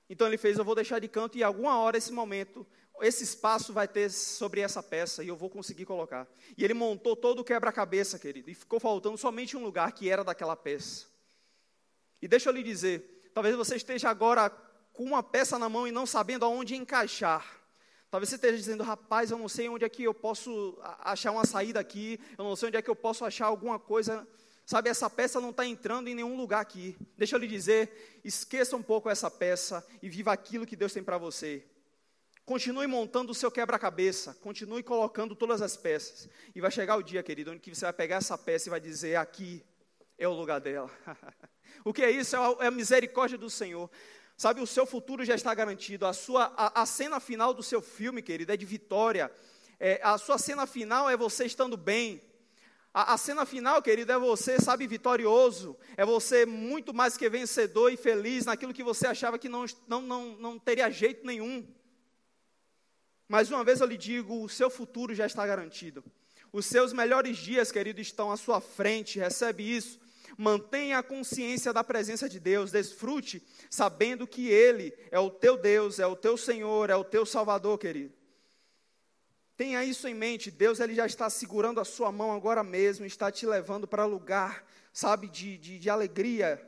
Então 0.08 0.26
ele 0.26 0.38
fez, 0.38 0.58
eu 0.58 0.64
vou 0.64 0.74
deixar 0.74 0.98
de 0.98 1.08
canto 1.08 1.36
e 1.36 1.42
alguma 1.42 1.78
hora 1.78 1.98
esse 1.98 2.12
momento 2.12 2.66
esse 3.00 3.24
espaço 3.24 3.72
vai 3.72 3.88
ter 3.88 4.10
sobre 4.10 4.60
essa 4.60 4.82
peça 4.82 5.24
e 5.24 5.28
eu 5.28 5.36
vou 5.36 5.50
conseguir 5.50 5.84
colocar. 5.84 6.26
E 6.56 6.64
ele 6.64 6.74
montou 6.74 7.16
todo 7.16 7.40
o 7.40 7.44
quebra-cabeça, 7.44 8.18
querido, 8.18 8.50
e 8.50 8.54
ficou 8.54 8.78
faltando 8.78 9.18
somente 9.18 9.56
um 9.56 9.62
lugar 9.62 9.90
que 9.92 10.08
era 10.08 10.22
daquela 10.22 10.56
peça. 10.56 11.06
E 12.22 12.28
deixa 12.28 12.48
eu 12.48 12.54
lhe 12.54 12.62
dizer, 12.62 13.30
talvez 13.34 13.56
você 13.56 13.76
esteja 13.76 14.08
agora 14.08 14.48
com 14.92 15.02
uma 15.02 15.22
peça 15.22 15.58
na 15.58 15.68
mão 15.68 15.86
e 15.86 15.92
não 15.92 16.06
sabendo 16.06 16.44
aonde 16.44 16.76
encaixar. 16.76 17.44
Talvez 18.10 18.28
você 18.28 18.36
esteja 18.36 18.56
dizendo, 18.56 18.84
rapaz, 18.84 19.32
eu 19.32 19.38
não 19.38 19.48
sei 19.48 19.68
onde 19.68 19.84
é 19.84 19.88
que 19.88 20.04
eu 20.04 20.14
posso 20.14 20.78
achar 21.00 21.32
uma 21.32 21.44
saída 21.44 21.80
aqui, 21.80 22.20
eu 22.38 22.44
não 22.44 22.54
sei 22.54 22.68
onde 22.68 22.76
é 22.76 22.82
que 22.82 22.88
eu 22.88 22.94
posso 22.94 23.24
achar 23.24 23.46
alguma 23.46 23.78
coisa. 23.78 24.26
Sabe, 24.64 24.88
essa 24.88 25.10
peça 25.10 25.40
não 25.40 25.50
está 25.50 25.66
entrando 25.66 26.08
em 26.08 26.14
nenhum 26.14 26.36
lugar 26.36 26.60
aqui. 26.60 26.96
Deixa 27.18 27.34
eu 27.34 27.40
lhe 27.40 27.48
dizer, 27.48 28.20
esqueça 28.24 28.76
um 28.76 28.82
pouco 28.82 29.10
essa 29.10 29.28
peça 29.28 29.84
e 30.00 30.08
viva 30.08 30.32
aquilo 30.32 30.64
que 30.64 30.76
Deus 30.76 30.92
tem 30.92 31.02
para 31.02 31.18
você. 31.18 31.64
Continue 32.44 32.86
montando 32.86 33.32
o 33.32 33.34
seu 33.34 33.50
quebra-cabeça, 33.50 34.34
continue 34.34 34.82
colocando 34.82 35.34
todas 35.34 35.62
as 35.62 35.78
peças. 35.78 36.28
E 36.54 36.60
vai 36.60 36.70
chegar 36.70 36.96
o 36.96 37.02
dia, 37.02 37.22
querido, 37.22 37.50
onde 37.50 37.74
você 37.74 37.86
vai 37.86 37.92
pegar 37.92 38.16
essa 38.16 38.36
peça 38.36 38.68
e 38.68 38.70
vai 38.70 38.80
dizer: 38.80 39.16
aqui 39.16 39.64
é 40.18 40.28
o 40.28 40.32
lugar 40.32 40.60
dela. 40.60 40.90
o 41.82 41.92
que 41.92 42.02
é 42.02 42.10
isso? 42.10 42.36
É, 42.36 42.64
é 42.64 42.66
a 42.66 42.70
misericórdia 42.70 43.38
do 43.38 43.48
Senhor. 43.48 43.90
Sabe, 44.36 44.60
o 44.60 44.66
seu 44.66 44.84
futuro 44.84 45.24
já 45.24 45.34
está 45.34 45.54
garantido. 45.54 46.04
A, 46.04 46.12
sua, 46.12 46.52
a, 46.54 46.82
a 46.82 46.86
cena 46.86 47.18
final 47.18 47.54
do 47.54 47.62
seu 47.62 47.80
filme, 47.80 48.20
querido, 48.20 48.52
é 48.52 48.56
de 48.58 48.66
vitória. 48.66 49.32
É, 49.80 50.00
a 50.02 50.18
sua 50.18 50.36
cena 50.36 50.66
final 50.66 51.08
é 51.08 51.16
você 51.16 51.46
estando 51.46 51.78
bem. 51.78 52.20
A, 52.92 53.14
a, 53.14 53.16
cena 53.16 53.46
final, 53.46 53.80
querido, 53.80 54.12
é 54.12 54.18
você, 54.18 54.60
sabe, 54.60 54.86
vitorioso. 54.86 55.78
É 55.96 56.04
você 56.04 56.44
muito 56.44 56.92
mais 56.92 57.16
que 57.16 57.28
vencedor 57.30 57.90
e 57.90 57.96
feliz 57.96 58.44
naquilo 58.44 58.74
que 58.74 58.82
você 58.82 59.06
achava 59.06 59.38
que 59.38 59.48
não, 59.48 59.64
não, 59.88 60.02
não, 60.02 60.24
não 60.36 60.58
teria 60.58 60.90
jeito 60.90 61.26
nenhum. 61.26 61.66
Mais 63.34 63.50
uma 63.50 63.64
vez 63.64 63.80
eu 63.80 63.88
lhe 63.88 63.96
digo: 63.96 64.44
o 64.44 64.48
seu 64.48 64.70
futuro 64.70 65.12
já 65.12 65.26
está 65.26 65.44
garantido. 65.44 66.04
Os 66.52 66.66
seus 66.66 66.92
melhores 66.92 67.36
dias, 67.36 67.72
querido, 67.72 68.00
estão 68.00 68.30
à 68.30 68.36
sua 68.36 68.60
frente. 68.60 69.18
Recebe 69.18 69.76
isso. 69.76 69.98
Mantenha 70.38 70.98
a 70.98 71.02
consciência 71.02 71.72
da 71.72 71.82
presença 71.82 72.28
de 72.28 72.38
Deus. 72.38 72.70
Desfrute 72.70 73.44
sabendo 73.68 74.24
que 74.24 74.46
Ele 74.46 74.96
é 75.10 75.18
o 75.18 75.30
teu 75.30 75.56
Deus, 75.56 75.98
é 75.98 76.06
o 76.06 76.14
teu 76.14 76.36
Senhor, 76.36 76.90
é 76.90 76.94
o 76.94 77.02
teu 77.02 77.26
Salvador, 77.26 77.76
querido. 77.76 78.14
Tenha 79.56 79.84
isso 79.84 80.06
em 80.06 80.14
mente. 80.14 80.48
Deus 80.48 80.78
ele 80.78 80.94
já 80.94 81.04
está 81.04 81.28
segurando 81.28 81.80
a 81.80 81.84
sua 81.84 82.12
mão 82.12 82.32
agora 82.32 82.62
mesmo, 82.62 83.04
está 83.04 83.32
te 83.32 83.44
levando 83.44 83.88
para 83.88 84.04
lugar, 84.04 84.64
sabe, 84.92 85.26
de, 85.26 85.58
de, 85.58 85.80
de 85.80 85.90
alegria, 85.90 86.64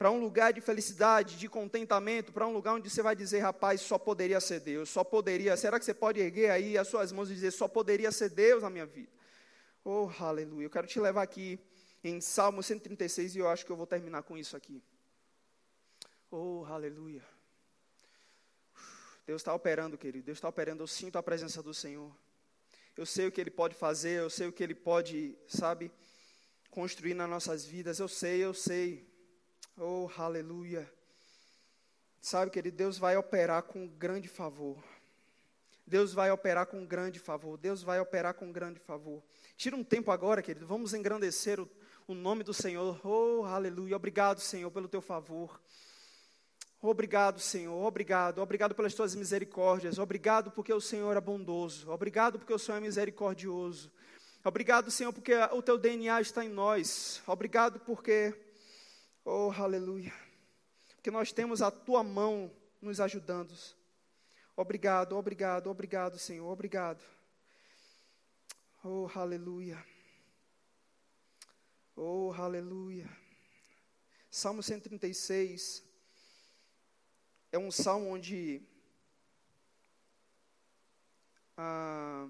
para 0.00 0.10
um 0.10 0.18
lugar 0.18 0.50
de 0.54 0.62
felicidade, 0.62 1.36
de 1.36 1.46
contentamento, 1.46 2.32
para 2.32 2.46
um 2.46 2.54
lugar 2.54 2.72
onde 2.72 2.88
você 2.88 3.02
vai 3.02 3.14
dizer, 3.14 3.40
rapaz, 3.40 3.82
só 3.82 3.98
poderia 3.98 4.40
ser 4.40 4.58
Deus, 4.58 4.88
só 4.88 5.04
poderia. 5.04 5.54
Será 5.58 5.78
que 5.78 5.84
você 5.84 5.92
pode 5.92 6.18
erguer 6.18 6.50
aí 6.50 6.78
as 6.78 6.88
suas 6.88 7.12
mãos 7.12 7.30
e 7.30 7.34
dizer, 7.34 7.50
só 7.50 7.68
poderia 7.68 8.10
ser 8.10 8.30
Deus 8.30 8.62
na 8.62 8.70
minha 8.70 8.86
vida? 8.86 9.12
Oh, 9.84 10.10
aleluia. 10.18 10.64
Eu 10.64 10.70
quero 10.70 10.86
te 10.86 10.98
levar 10.98 11.20
aqui 11.20 11.60
em 12.02 12.18
Salmo 12.18 12.62
136 12.62 13.36
e 13.36 13.40
eu 13.40 13.48
acho 13.50 13.66
que 13.66 13.70
eu 13.70 13.76
vou 13.76 13.86
terminar 13.86 14.22
com 14.22 14.38
isso 14.38 14.56
aqui. 14.56 14.82
Oh, 16.30 16.64
aleluia. 16.66 17.22
Deus 19.26 19.42
está 19.42 19.52
operando, 19.52 19.98
querido. 19.98 20.24
Deus 20.24 20.38
está 20.38 20.48
operando. 20.48 20.82
Eu 20.82 20.86
sinto 20.86 21.18
a 21.18 21.22
presença 21.22 21.62
do 21.62 21.74
Senhor. 21.74 22.10
Eu 22.96 23.04
sei 23.04 23.26
o 23.26 23.30
que 23.30 23.38
Ele 23.38 23.50
pode 23.50 23.74
fazer. 23.74 24.20
Eu 24.20 24.30
sei 24.30 24.46
o 24.46 24.52
que 24.52 24.64
Ele 24.64 24.74
pode, 24.74 25.36
sabe, 25.46 25.92
construir 26.70 27.12
nas 27.12 27.28
nossas 27.28 27.66
vidas. 27.66 27.98
Eu 27.98 28.08
sei, 28.08 28.42
eu 28.42 28.54
sei. 28.54 29.09
Oh, 29.76 30.08
aleluia. 30.16 30.90
Sabe, 32.20 32.50
querido, 32.50 32.76
Deus 32.76 32.98
vai 32.98 33.16
operar 33.16 33.62
com 33.62 33.86
grande 33.86 34.28
favor. 34.28 34.82
Deus 35.86 36.12
vai 36.12 36.30
operar 36.30 36.66
com 36.66 36.84
grande 36.86 37.18
favor. 37.18 37.56
Deus 37.56 37.82
vai 37.82 37.98
operar 37.98 38.34
com 38.34 38.52
grande 38.52 38.78
favor. 38.78 39.22
Tira 39.56 39.74
um 39.74 39.82
tempo 39.82 40.10
agora, 40.10 40.42
querido. 40.42 40.66
Vamos 40.66 40.94
engrandecer 40.94 41.58
o, 41.58 41.68
o 42.06 42.14
nome 42.14 42.44
do 42.44 42.54
Senhor. 42.54 43.00
Oh, 43.04 43.44
aleluia. 43.44 43.96
Obrigado, 43.96 44.40
Senhor, 44.40 44.70
pelo 44.70 44.86
teu 44.86 45.00
favor. 45.00 45.60
Obrigado, 46.82 47.40
Senhor. 47.40 47.84
Obrigado. 47.84 48.40
Obrigado 48.40 48.74
pelas 48.74 48.94
tuas 48.94 49.14
misericórdias. 49.14 49.98
Obrigado 49.98 50.50
porque 50.50 50.72
o 50.72 50.80
Senhor 50.80 51.16
é 51.16 51.20
bondoso. 51.20 51.90
Obrigado 51.90 52.38
porque 52.38 52.54
o 52.54 52.58
Senhor 52.58 52.78
é 52.78 52.80
misericordioso. 52.80 53.90
Obrigado, 54.44 54.90
Senhor, 54.90 55.12
porque 55.12 55.34
o 55.52 55.60
teu 55.60 55.76
DNA 55.76 56.20
está 56.20 56.44
em 56.44 56.48
nós. 56.48 57.22
Obrigado 57.26 57.80
porque 57.80 58.34
Oh, 59.32 59.52
aleluia. 59.52 60.12
Porque 60.96 61.08
nós 61.08 61.30
temos 61.30 61.62
a 61.62 61.70
tua 61.70 62.02
mão 62.02 62.52
nos 62.82 62.98
ajudando. 62.98 63.56
Obrigado, 64.56 65.16
obrigado, 65.16 65.70
obrigado, 65.70 66.18
Senhor, 66.18 66.50
obrigado. 66.50 67.00
Oh, 68.82 69.08
aleluia. 69.14 69.86
Oh, 71.94 72.32
aleluia. 72.36 73.08
Salmo 74.28 74.64
136 74.64 75.84
é 77.52 77.58
um 77.58 77.70
salmo 77.70 78.08
onde 78.08 78.60
ah, 81.56 82.28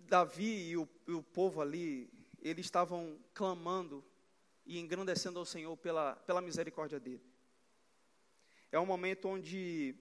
Davi 0.00 0.70
e 0.70 0.76
o, 0.76 0.88
e 1.06 1.12
o 1.12 1.22
povo 1.22 1.60
ali, 1.60 2.12
eles 2.42 2.66
estavam 2.66 3.16
clamando 3.32 4.04
e 4.66 4.78
engrandecendo 4.78 5.38
ao 5.38 5.44
Senhor 5.44 5.76
pela, 5.76 6.16
pela 6.16 6.40
misericórdia 6.40 6.98
dele. 6.98 7.24
É 8.72 8.78
um 8.78 8.84
momento 8.84 9.28
onde 9.28 9.94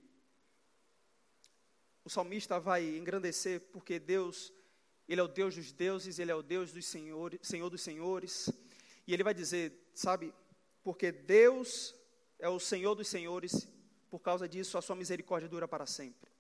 o 2.04 2.10
salmista 2.10 2.60
vai 2.60 2.98
engrandecer 2.98 3.62
porque 3.72 4.00
Deus, 4.00 4.52
ele 5.08 5.22
é 5.22 5.24
o 5.24 5.28
Deus 5.28 5.56
dos 5.56 5.72
deuses, 5.72 6.20
ele 6.20 6.32
é 6.32 6.36
o 6.36 6.42
Deus 6.42 6.72
dos 6.72 6.86
senhores, 6.86 7.40
Senhor 7.44 7.70
dos 7.70 7.82
senhores, 7.82 8.50
e 9.08 9.14
ele 9.14 9.24
vai 9.24 9.34
dizer, 9.34 9.90
sabe, 9.94 10.34
porque 10.84 11.12
Deus 11.12 11.96
é 12.40 12.50
o 12.50 12.60
Senhor 12.60 12.96
dos 12.96 13.08
senhores, 13.08 13.68
por 14.10 14.20
causa 14.20 14.48
disso 14.48 14.78
a 14.78 14.82
sua 14.82 14.96
misericórdia 14.96 15.48
dura 15.48 15.68
para 15.68 15.86
sempre. 15.86 16.32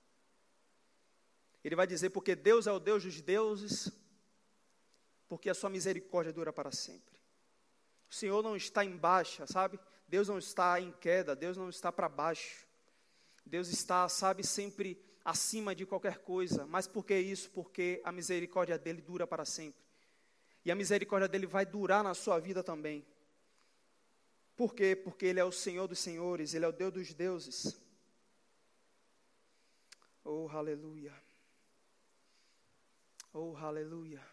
Ele 1.64 1.76
vai 1.76 1.88
dizer, 1.88 2.12
porque 2.12 2.36
Deus 2.36 2.68
é 2.68 2.72
o 2.72 2.80
Deus 2.80 3.04
dos 3.04 3.22
deuses, 3.22 3.92
porque 5.28 5.50
a 5.50 5.54
sua 5.54 5.70
misericórdia 5.70 6.32
dura 6.32 6.54
para 6.54 6.72
sempre. 6.72 7.14
O 8.10 8.13
Senhor 8.13 8.44
não 8.44 8.56
está 8.56 8.84
em 8.86 8.96
baixa, 8.96 9.46
sabe? 9.48 9.80
Deus 10.08 10.28
não 10.28 10.38
está 10.38 10.80
em 10.80 10.91
queda, 10.91 11.36
Deus 11.36 11.58
não 11.58 11.70
está 11.70 11.91
para 11.91 12.08
baixo. 12.08 12.65
Deus 13.46 13.68
está, 13.70 14.08
sabe, 14.10 14.46
sempre 14.46 15.04
acima 15.24 15.76
de 15.76 15.86
qualquer 15.86 16.20
coisa. 16.20 16.65
Mas 16.65 16.88
por 16.88 17.04
que 17.04 17.18
isso? 17.18 17.50
Porque 17.52 18.02
a 18.04 18.12
misericórdia 18.12 18.78
dele 18.78 19.02
dura 19.02 19.26
para 19.26 19.46
sempre. 19.46 19.84
E 20.63 20.72
a 20.72 20.76
misericórdia 20.76 21.28
dele 21.28 21.46
vai 21.46 21.65
durar 21.65 22.04
na 22.04 22.13
sua 22.13 22.39
vida 22.39 22.63
também. 22.63 23.06
Por 24.56 24.74
quê? 24.74 24.96
Porque 24.96 25.26
ele 25.26 25.39
é 25.39 25.44
o 25.44 25.52
Senhor 25.52 25.88
dos 25.88 26.00
senhores, 26.00 26.54
ele 26.54 26.65
é 26.65 26.68
o 26.68 26.72
Deus 26.72 26.94
dos 26.94 27.13
deuses. 27.13 27.80
Oh, 30.24 30.48
aleluia. 30.50 31.13
Oh, 33.34 33.56
aleluia. 33.58 34.26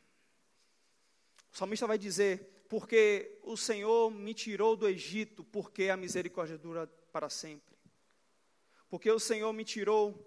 O 1.52 1.56
salmista 1.56 1.86
vai 1.86 1.98
dizer: 1.98 2.51
porque 2.72 3.38
o 3.42 3.54
Senhor 3.54 4.10
me 4.10 4.32
tirou 4.32 4.74
do 4.74 4.88
Egito, 4.88 5.44
porque 5.44 5.90
a 5.90 5.96
misericórdia 5.96 6.56
dura 6.56 6.86
para 7.12 7.28
sempre. 7.28 7.76
Porque 8.88 9.10
o 9.10 9.20
Senhor 9.20 9.52
me 9.52 9.62
tirou 9.62 10.26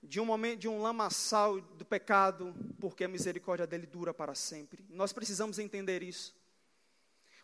de 0.00 0.20
um 0.20 0.24
momento 0.24 0.60
de 0.60 0.68
um 0.68 0.80
lamaçal 0.80 1.60
do 1.60 1.84
pecado, 1.84 2.54
porque 2.78 3.02
a 3.02 3.08
misericórdia 3.08 3.66
dele 3.66 3.88
dura 3.88 4.14
para 4.14 4.36
sempre. 4.36 4.86
Nós 4.88 5.12
precisamos 5.12 5.58
entender 5.58 6.00
isso. 6.00 6.32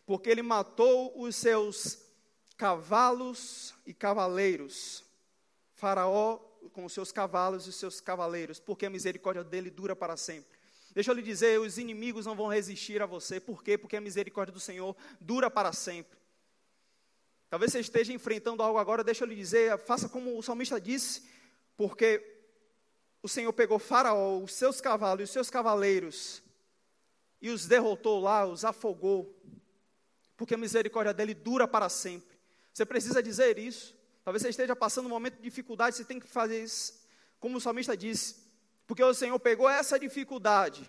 Porque 0.05 0.29
ele 0.29 0.41
matou 0.41 1.11
os 1.21 1.35
seus 1.35 2.01
cavalos 2.55 3.75
e 3.85 3.93
cavaleiros. 3.93 5.03
Faraó 5.73 6.37
com 6.71 6.85
os 6.85 6.93
seus 6.93 7.11
cavalos 7.11 7.65
e 7.65 7.69
os 7.69 7.75
seus 7.75 7.99
cavaleiros, 7.99 8.61
porque 8.61 8.85
a 8.85 8.89
misericórdia 8.89 9.43
dele 9.43 9.69
dura 9.69 9.93
para 9.93 10.15
sempre. 10.15 10.56
Deixa 10.97 11.11
eu 11.11 11.15
lhe 11.15 11.21
dizer, 11.21 11.59
os 11.59 11.77
inimigos 11.77 12.25
não 12.25 12.35
vão 12.35 12.47
resistir 12.47 13.03
a 13.03 13.05
você. 13.05 13.39
Por 13.39 13.63
quê? 13.63 13.77
Porque 13.77 13.95
a 13.95 14.01
misericórdia 14.01 14.51
do 14.51 14.59
Senhor 14.59 14.97
dura 15.21 15.47
para 15.47 15.71
sempre. 15.71 16.17
Talvez 17.51 17.71
você 17.71 17.81
esteja 17.81 18.11
enfrentando 18.11 18.63
algo 18.63 18.79
agora, 18.79 19.03
deixa 19.03 19.23
eu 19.23 19.27
lhe 19.27 19.35
dizer, 19.35 19.77
faça 19.77 20.09
como 20.09 20.35
o 20.35 20.41
salmista 20.41 20.81
disse, 20.81 21.21
porque 21.77 22.41
o 23.21 23.29
Senhor 23.29 23.53
pegou 23.53 23.77
Faraó, 23.77 24.39
os 24.39 24.53
seus 24.53 24.81
cavalos 24.81 25.21
e 25.21 25.23
os 25.25 25.29
seus 25.29 25.51
cavaleiros, 25.51 26.41
e 27.39 27.51
os 27.51 27.67
derrotou 27.67 28.19
lá, 28.19 28.47
os 28.47 28.65
afogou, 28.65 29.39
porque 30.35 30.55
a 30.55 30.57
misericórdia 30.57 31.13
dele 31.13 31.35
dura 31.35 31.67
para 31.67 31.89
sempre. 31.89 32.39
Você 32.73 32.87
precisa 32.87 33.21
dizer 33.21 33.59
isso. 33.59 33.95
Talvez 34.23 34.41
você 34.41 34.49
esteja 34.49 34.75
passando 34.75 35.05
um 35.05 35.09
momento 35.09 35.35
de 35.35 35.43
dificuldade, 35.43 35.95
você 35.95 36.03
tem 36.03 36.19
que 36.19 36.27
fazer 36.27 36.63
isso, 36.63 37.07
como 37.39 37.57
o 37.57 37.61
salmista 37.61 37.95
disse, 37.95 38.46
porque 38.87 39.03
o 39.03 39.13
Senhor 39.13 39.37
pegou 39.37 39.69
essa 39.69 39.99
dificuldade, 39.99 40.87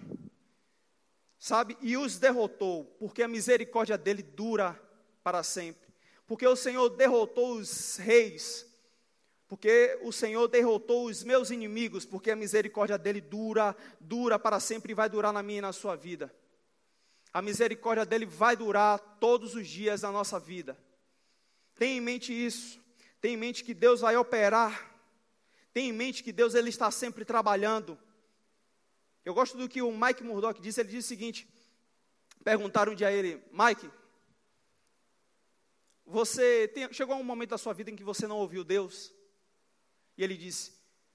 sabe, 1.36 1.76
e 1.82 1.96
os 1.96 2.18
derrotou, 2.18 2.84
porque 2.98 3.22
a 3.22 3.28
misericórdia 3.28 3.98
dele 3.98 4.22
dura 4.22 4.80
para 5.22 5.42
sempre. 5.42 5.88
Porque 6.24 6.46
o 6.46 6.54
Senhor 6.54 6.88
derrotou 6.90 7.56
os 7.56 7.96
reis, 7.96 8.66
porque 9.48 9.98
o 10.02 10.12
Senhor 10.12 10.46
derrotou 10.46 11.06
os 11.06 11.24
meus 11.24 11.50
inimigos, 11.50 12.04
porque 12.04 12.30
a 12.30 12.36
misericórdia 12.36 12.96
dele 12.96 13.20
dura, 13.20 13.74
dura 13.98 14.38
para 14.38 14.60
sempre 14.60 14.92
e 14.92 14.94
vai 14.94 15.08
durar 15.08 15.32
na 15.32 15.42
minha 15.42 15.58
e 15.58 15.62
na 15.62 15.72
sua 15.72 15.96
vida. 15.96 16.32
A 17.32 17.42
misericórdia 17.42 18.06
dele 18.06 18.26
vai 18.26 18.56
durar 18.56 18.98
todos 19.18 19.54
os 19.54 19.66
dias 19.66 20.02
da 20.02 20.12
nossa 20.12 20.38
vida. 20.38 20.78
Tenha 21.74 21.96
em 21.96 22.00
mente 22.00 22.32
isso. 22.32 22.80
Tenha 23.20 23.34
em 23.34 23.36
mente 23.36 23.64
que 23.64 23.74
Deus 23.74 24.00
vai 24.00 24.16
operar. 24.16 24.87
Tenha 25.72 25.88
em 25.88 25.92
mente 25.92 26.22
que 26.22 26.32
Deus 26.32 26.54
ele 26.54 26.70
está 26.70 26.90
sempre 26.90 27.24
trabalhando. 27.24 27.98
Eu 29.24 29.34
gosto 29.34 29.56
do 29.56 29.68
que 29.68 29.82
o 29.82 29.92
Mike 29.92 30.24
Murdock 30.24 30.60
disse. 30.60 30.80
Ele 30.80 30.88
disse 30.88 31.06
o 31.06 31.08
seguinte: 31.08 31.48
perguntaram 32.42 32.92
um 32.92 32.94
dia 32.94 33.08
a 33.08 33.12
ele, 33.12 33.42
Mike, 33.52 33.90
você 36.04 36.68
tem, 36.68 36.90
chegou 36.92 37.14
a 37.14 37.18
um 37.18 37.22
momento 37.22 37.50
da 37.50 37.58
sua 37.58 37.74
vida 37.74 37.90
em 37.90 37.96
que 37.96 38.02
você 38.02 38.26
não 38.26 38.38
ouviu 38.38 38.64
Deus? 38.64 39.12
E 40.16 40.24
ele 40.24 40.36
disse: 40.36 40.72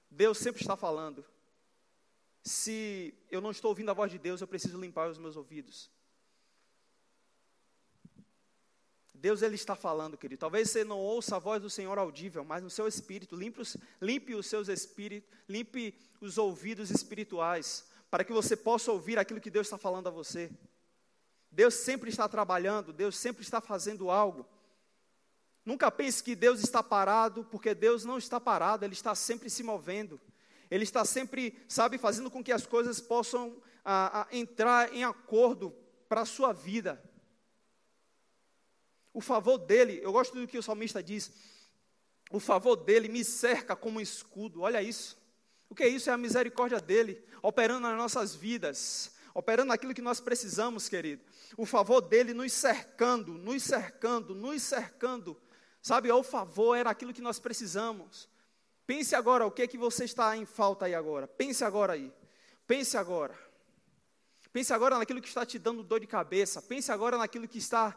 Deus 0.08 0.38
sempre 0.38 0.62
está 0.62 0.76
falando. 0.76 1.24
Se 2.42 3.14
eu 3.30 3.40
não 3.40 3.50
estou 3.50 3.70
ouvindo 3.70 3.90
a 3.90 3.94
voz 3.94 4.12
de 4.12 4.18
Deus, 4.18 4.40
eu 4.40 4.46
preciso 4.46 4.80
limpar 4.80 5.08
os 5.08 5.18
meus 5.18 5.36
ouvidos. 5.36 5.90
Deus 9.24 9.40
ele 9.40 9.54
está 9.54 9.74
falando, 9.74 10.18
querido. 10.18 10.40
Talvez 10.40 10.70
você 10.70 10.84
não 10.84 10.98
ouça 10.98 11.36
a 11.36 11.38
voz 11.38 11.62
do 11.62 11.70
Senhor 11.70 11.98
audível, 11.98 12.44
mas 12.44 12.62
no 12.62 12.68
seu 12.68 12.86
espírito, 12.86 13.34
limpe 13.34 13.58
os, 13.58 13.74
limpe 13.98 14.34
os 14.34 14.46
seus 14.46 14.68
espíritos, 14.68 15.30
limpe 15.48 15.98
os 16.20 16.36
ouvidos 16.36 16.90
espirituais, 16.90 17.86
para 18.10 18.22
que 18.22 18.34
você 18.34 18.54
possa 18.54 18.92
ouvir 18.92 19.18
aquilo 19.18 19.40
que 19.40 19.48
Deus 19.48 19.66
está 19.66 19.78
falando 19.78 20.08
a 20.08 20.10
você. 20.10 20.50
Deus 21.50 21.72
sempre 21.72 22.10
está 22.10 22.28
trabalhando, 22.28 22.92
Deus 22.92 23.16
sempre 23.16 23.42
está 23.42 23.62
fazendo 23.62 24.10
algo. 24.10 24.46
Nunca 25.64 25.90
pense 25.90 26.22
que 26.22 26.36
Deus 26.36 26.60
está 26.60 26.82
parado, 26.82 27.46
porque 27.46 27.74
Deus 27.74 28.04
não 28.04 28.18
está 28.18 28.38
parado, 28.38 28.84
Ele 28.84 28.92
está 28.92 29.14
sempre 29.14 29.48
se 29.48 29.62
movendo. 29.62 30.20
Ele 30.70 30.84
está 30.84 31.02
sempre, 31.02 31.64
sabe, 31.66 31.96
fazendo 31.96 32.30
com 32.30 32.44
que 32.44 32.52
as 32.52 32.66
coisas 32.66 33.00
possam 33.00 33.56
a, 33.82 34.28
a 34.28 34.36
entrar 34.36 34.92
em 34.92 35.02
acordo 35.02 35.74
para 36.10 36.20
a 36.20 36.26
sua 36.26 36.52
vida. 36.52 37.02
O 39.14 39.22
favor 39.22 39.56
dele, 39.56 39.98
eu 40.02 40.12
gosto 40.12 40.38
do 40.38 40.46
que 40.46 40.58
o 40.58 40.62
salmista 40.62 41.02
diz, 41.02 41.32
o 42.30 42.38
favor 42.38 42.76
dele 42.76 43.08
me 43.08 43.24
cerca 43.24 43.74
como 43.74 43.98
um 43.98 44.02
escudo, 44.02 44.60
olha 44.60 44.82
isso. 44.82 45.16
O 45.70 45.74
que 45.74 45.84
é 45.84 45.88
isso? 45.88 46.10
É 46.10 46.12
a 46.12 46.18
misericórdia 46.18 46.80
dele, 46.80 47.24
operando 47.40 47.80
nas 47.80 47.96
nossas 47.96 48.34
vidas, 48.34 49.12
operando 49.32 49.68
naquilo 49.68 49.94
que 49.94 50.02
nós 50.02 50.20
precisamos, 50.20 50.86
querido. 50.90 51.22
O 51.56 51.64
favor 51.64 52.02
dele 52.02 52.34
nos 52.34 52.52
cercando, 52.52 53.32
nos 53.32 53.62
cercando, 53.62 54.34
nos 54.34 54.62
cercando, 54.62 55.40
Sabe, 55.84 56.10
o 56.10 56.22
favor 56.22 56.74
era 56.74 56.88
aquilo 56.88 57.12
que 57.12 57.20
nós 57.20 57.38
precisamos. 57.38 58.26
Pense 58.86 59.14
agora 59.14 59.44
o 59.44 59.50
que 59.50 59.60
é 59.60 59.66
que 59.66 59.76
você 59.76 60.04
está 60.04 60.34
em 60.34 60.46
falta 60.46 60.86
aí 60.86 60.94
agora. 60.94 61.28
Pense 61.28 61.62
agora 61.62 61.92
aí. 61.92 62.10
Pense 62.66 62.96
agora. 62.96 63.38
Pense 64.50 64.72
agora 64.72 64.96
naquilo 64.96 65.20
que 65.20 65.28
está 65.28 65.44
te 65.44 65.58
dando 65.58 65.82
dor 65.82 66.00
de 66.00 66.06
cabeça. 66.06 66.62
Pense 66.62 66.90
agora 66.90 67.18
naquilo 67.18 67.46
que 67.46 67.58
está 67.58 67.94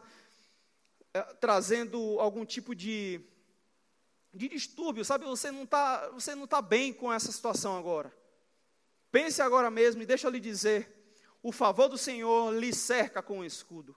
é, 1.18 1.22
trazendo 1.34 2.18
algum 2.20 2.44
tipo 2.44 2.74
de, 2.74 3.20
de 4.32 4.48
distúrbio. 4.48 5.04
Sabe, 5.04 5.24
você 5.24 5.50
não 5.50 5.64
está 5.64 6.10
tá 6.48 6.62
bem 6.62 6.92
com 6.92 7.12
essa 7.12 7.32
situação 7.32 7.76
agora. 7.76 8.16
Pense 9.10 9.40
agora 9.42 9.70
mesmo 9.70 10.02
e 10.02 10.06
deixa 10.06 10.26
eu 10.26 10.30
lhe 10.30 10.40
dizer: 10.40 11.12
o 11.42 11.50
favor 11.50 11.88
do 11.88 11.98
Senhor 11.98 12.52
lhe 12.54 12.72
cerca 12.72 13.22
com 13.22 13.38
um 13.38 13.44
escudo. 13.44 13.96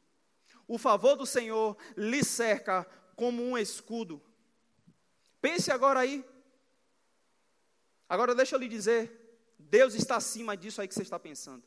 O 0.68 0.78
favor 0.78 1.16
do 1.16 1.26
Senhor 1.26 1.78
lhe 1.96 2.24
cerca 2.24 2.86
como 3.16 3.44
um 3.44 3.58
escudo. 3.58 4.22
Pense 5.42 5.72
agora 5.72 6.00
aí. 6.00 6.26
Agora 8.08 8.36
deixa 8.36 8.56
eu 8.56 8.60
lhe 8.60 8.68
dizer, 8.68 9.22
Deus 9.58 9.94
está 9.94 10.18
acima 10.18 10.56
disso 10.56 10.82
aí 10.82 10.88
que 10.88 10.94
você 10.94 11.02
está 11.02 11.20
pensando. 11.20 11.64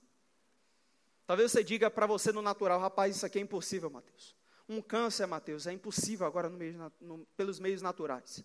Talvez 1.27 1.51
você 1.51 1.65
diga 1.65 1.91
para 1.91 2.07
você 2.07 2.33
no 2.33 2.43
natural, 2.43 2.79
rapaz, 2.79 3.17
isso 3.17 3.25
aqui 3.25 3.39
é 3.39 3.43
impossível, 3.43 3.89
Mateus. 3.89 4.37
Um 4.69 4.81
câncer, 4.81 5.27
Mateus, 5.27 5.67
é 5.67 5.73
impossível 5.73 6.27
agora 6.27 6.49
no 6.49 6.57
meio, 6.57 6.93
no, 7.01 7.27
pelos 7.37 7.59
meios 7.59 7.83
naturais. 7.83 8.43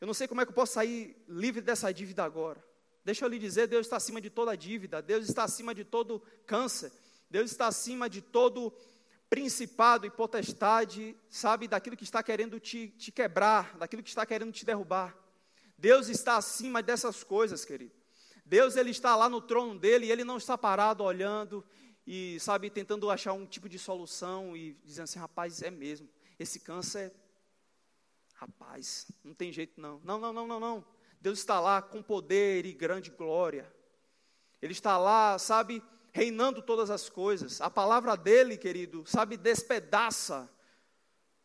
Eu 0.00 0.06
não 0.06 0.14
sei 0.14 0.26
como 0.26 0.40
é 0.40 0.46
que 0.46 0.50
eu 0.50 0.54
posso 0.54 0.74
sair 0.74 1.14
livre 1.28 1.60
dessa 1.60 1.92
dívida 1.92 2.24
agora. 2.24 2.64
Deixa 3.04 3.24
eu 3.24 3.28
lhe 3.28 3.38
dizer, 3.38 3.66
Deus 3.66 3.86
está 3.86 3.96
acima 3.96 4.20
de 4.20 4.30
toda 4.30 4.56
dívida, 4.56 5.02
Deus 5.02 5.28
está 5.28 5.44
acima 5.44 5.74
de 5.74 5.84
todo 5.84 6.22
câncer, 6.46 6.90
Deus 7.28 7.50
está 7.50 7.66
acima 7.66 8.08
de 8.08 8.22
todo 8.22 8.72
principado 9.28 10.06
e 10.06 10.10
potestade, 10.10 11.16
sabe, 11.28 11.68
daquilo 11.68 11.96
que 11.96 12.04
está 12.04 12.22
querendo 12.22 12.58
te, 12.58 12.88
te 12.88 13.12
quebrar, 13.12 13.76
daquilo 13.76 14.02
que 14.02 14.08
está 14.08 14.26
querendo 14.26 14.52
te 14.52 14.64
derrubar. 14.64 15.16
Deus 15.78 16.08
está 16.08 16.36
acima 16.36 16.82
dessas 16.82 17.22
coisas, 17.22 17.64
querido. 17.64 17.94
Deus 18.44 18.76
ele 18.76 18.90
está 18.90 19.14
lá 19.14 19.28
no 19.28 19.40
trono 19.40 19.78
dele 19.78 20.06
e 20.06 20.10
ele 20.10 20.24
não 20.24 20.36
está 20.36 20.58
parado 20.58 21.04
olhando 21.04 21.64
e 22.12 22.40
sabe 22.40 22.68
tentando 22.68 23.08
achar 23.08 23.32
um 23.34 23.46
tipo 23.46 23.68
de 23.68 23.78
solução 23.78 24.56
e 24.56 24.72
dizendo 24.84 25.04
assim, 25.04 25.20
rapaz, 25.20 25.62
é 25.62 25.70
mesmo. 25.70 26.08
Esse 26.40 26.58
câncer, 26.58 27.12
rapaz, 28.34 29.06
não 29.22 29.32
tem 29.32 29.52
jeito 29.52 29.80
não. 29.80 30.00
Não, 30.02 30.18
não, 30.18 30.32
não, 30.32 30.44
não, 30.44 30.58
não. 30.58 30.84
Deus 31.20 31.38
está 31.38 31.60
lá 31.60 31.80
com 31.80 32.02
poder 32.02 32.66
e 32.66 32.72
grande 32.72 33.12
glória. 33.12 33.72
Ele 34.60 34.72
está 34.72 34.98
lá, 34.98 35.38
sabe, 35.38 35.80
reinando 36.10 36.60
todas 36.60 36.90
as 36.90 37.08
coisas. 37.08 37.60
A 37.60 37.70
palavra 37.70 38.16
dele, 38.16 38.58
querido, 38.58 39.04
sabe, 39.06 39.36
despedaça 39.36 40.50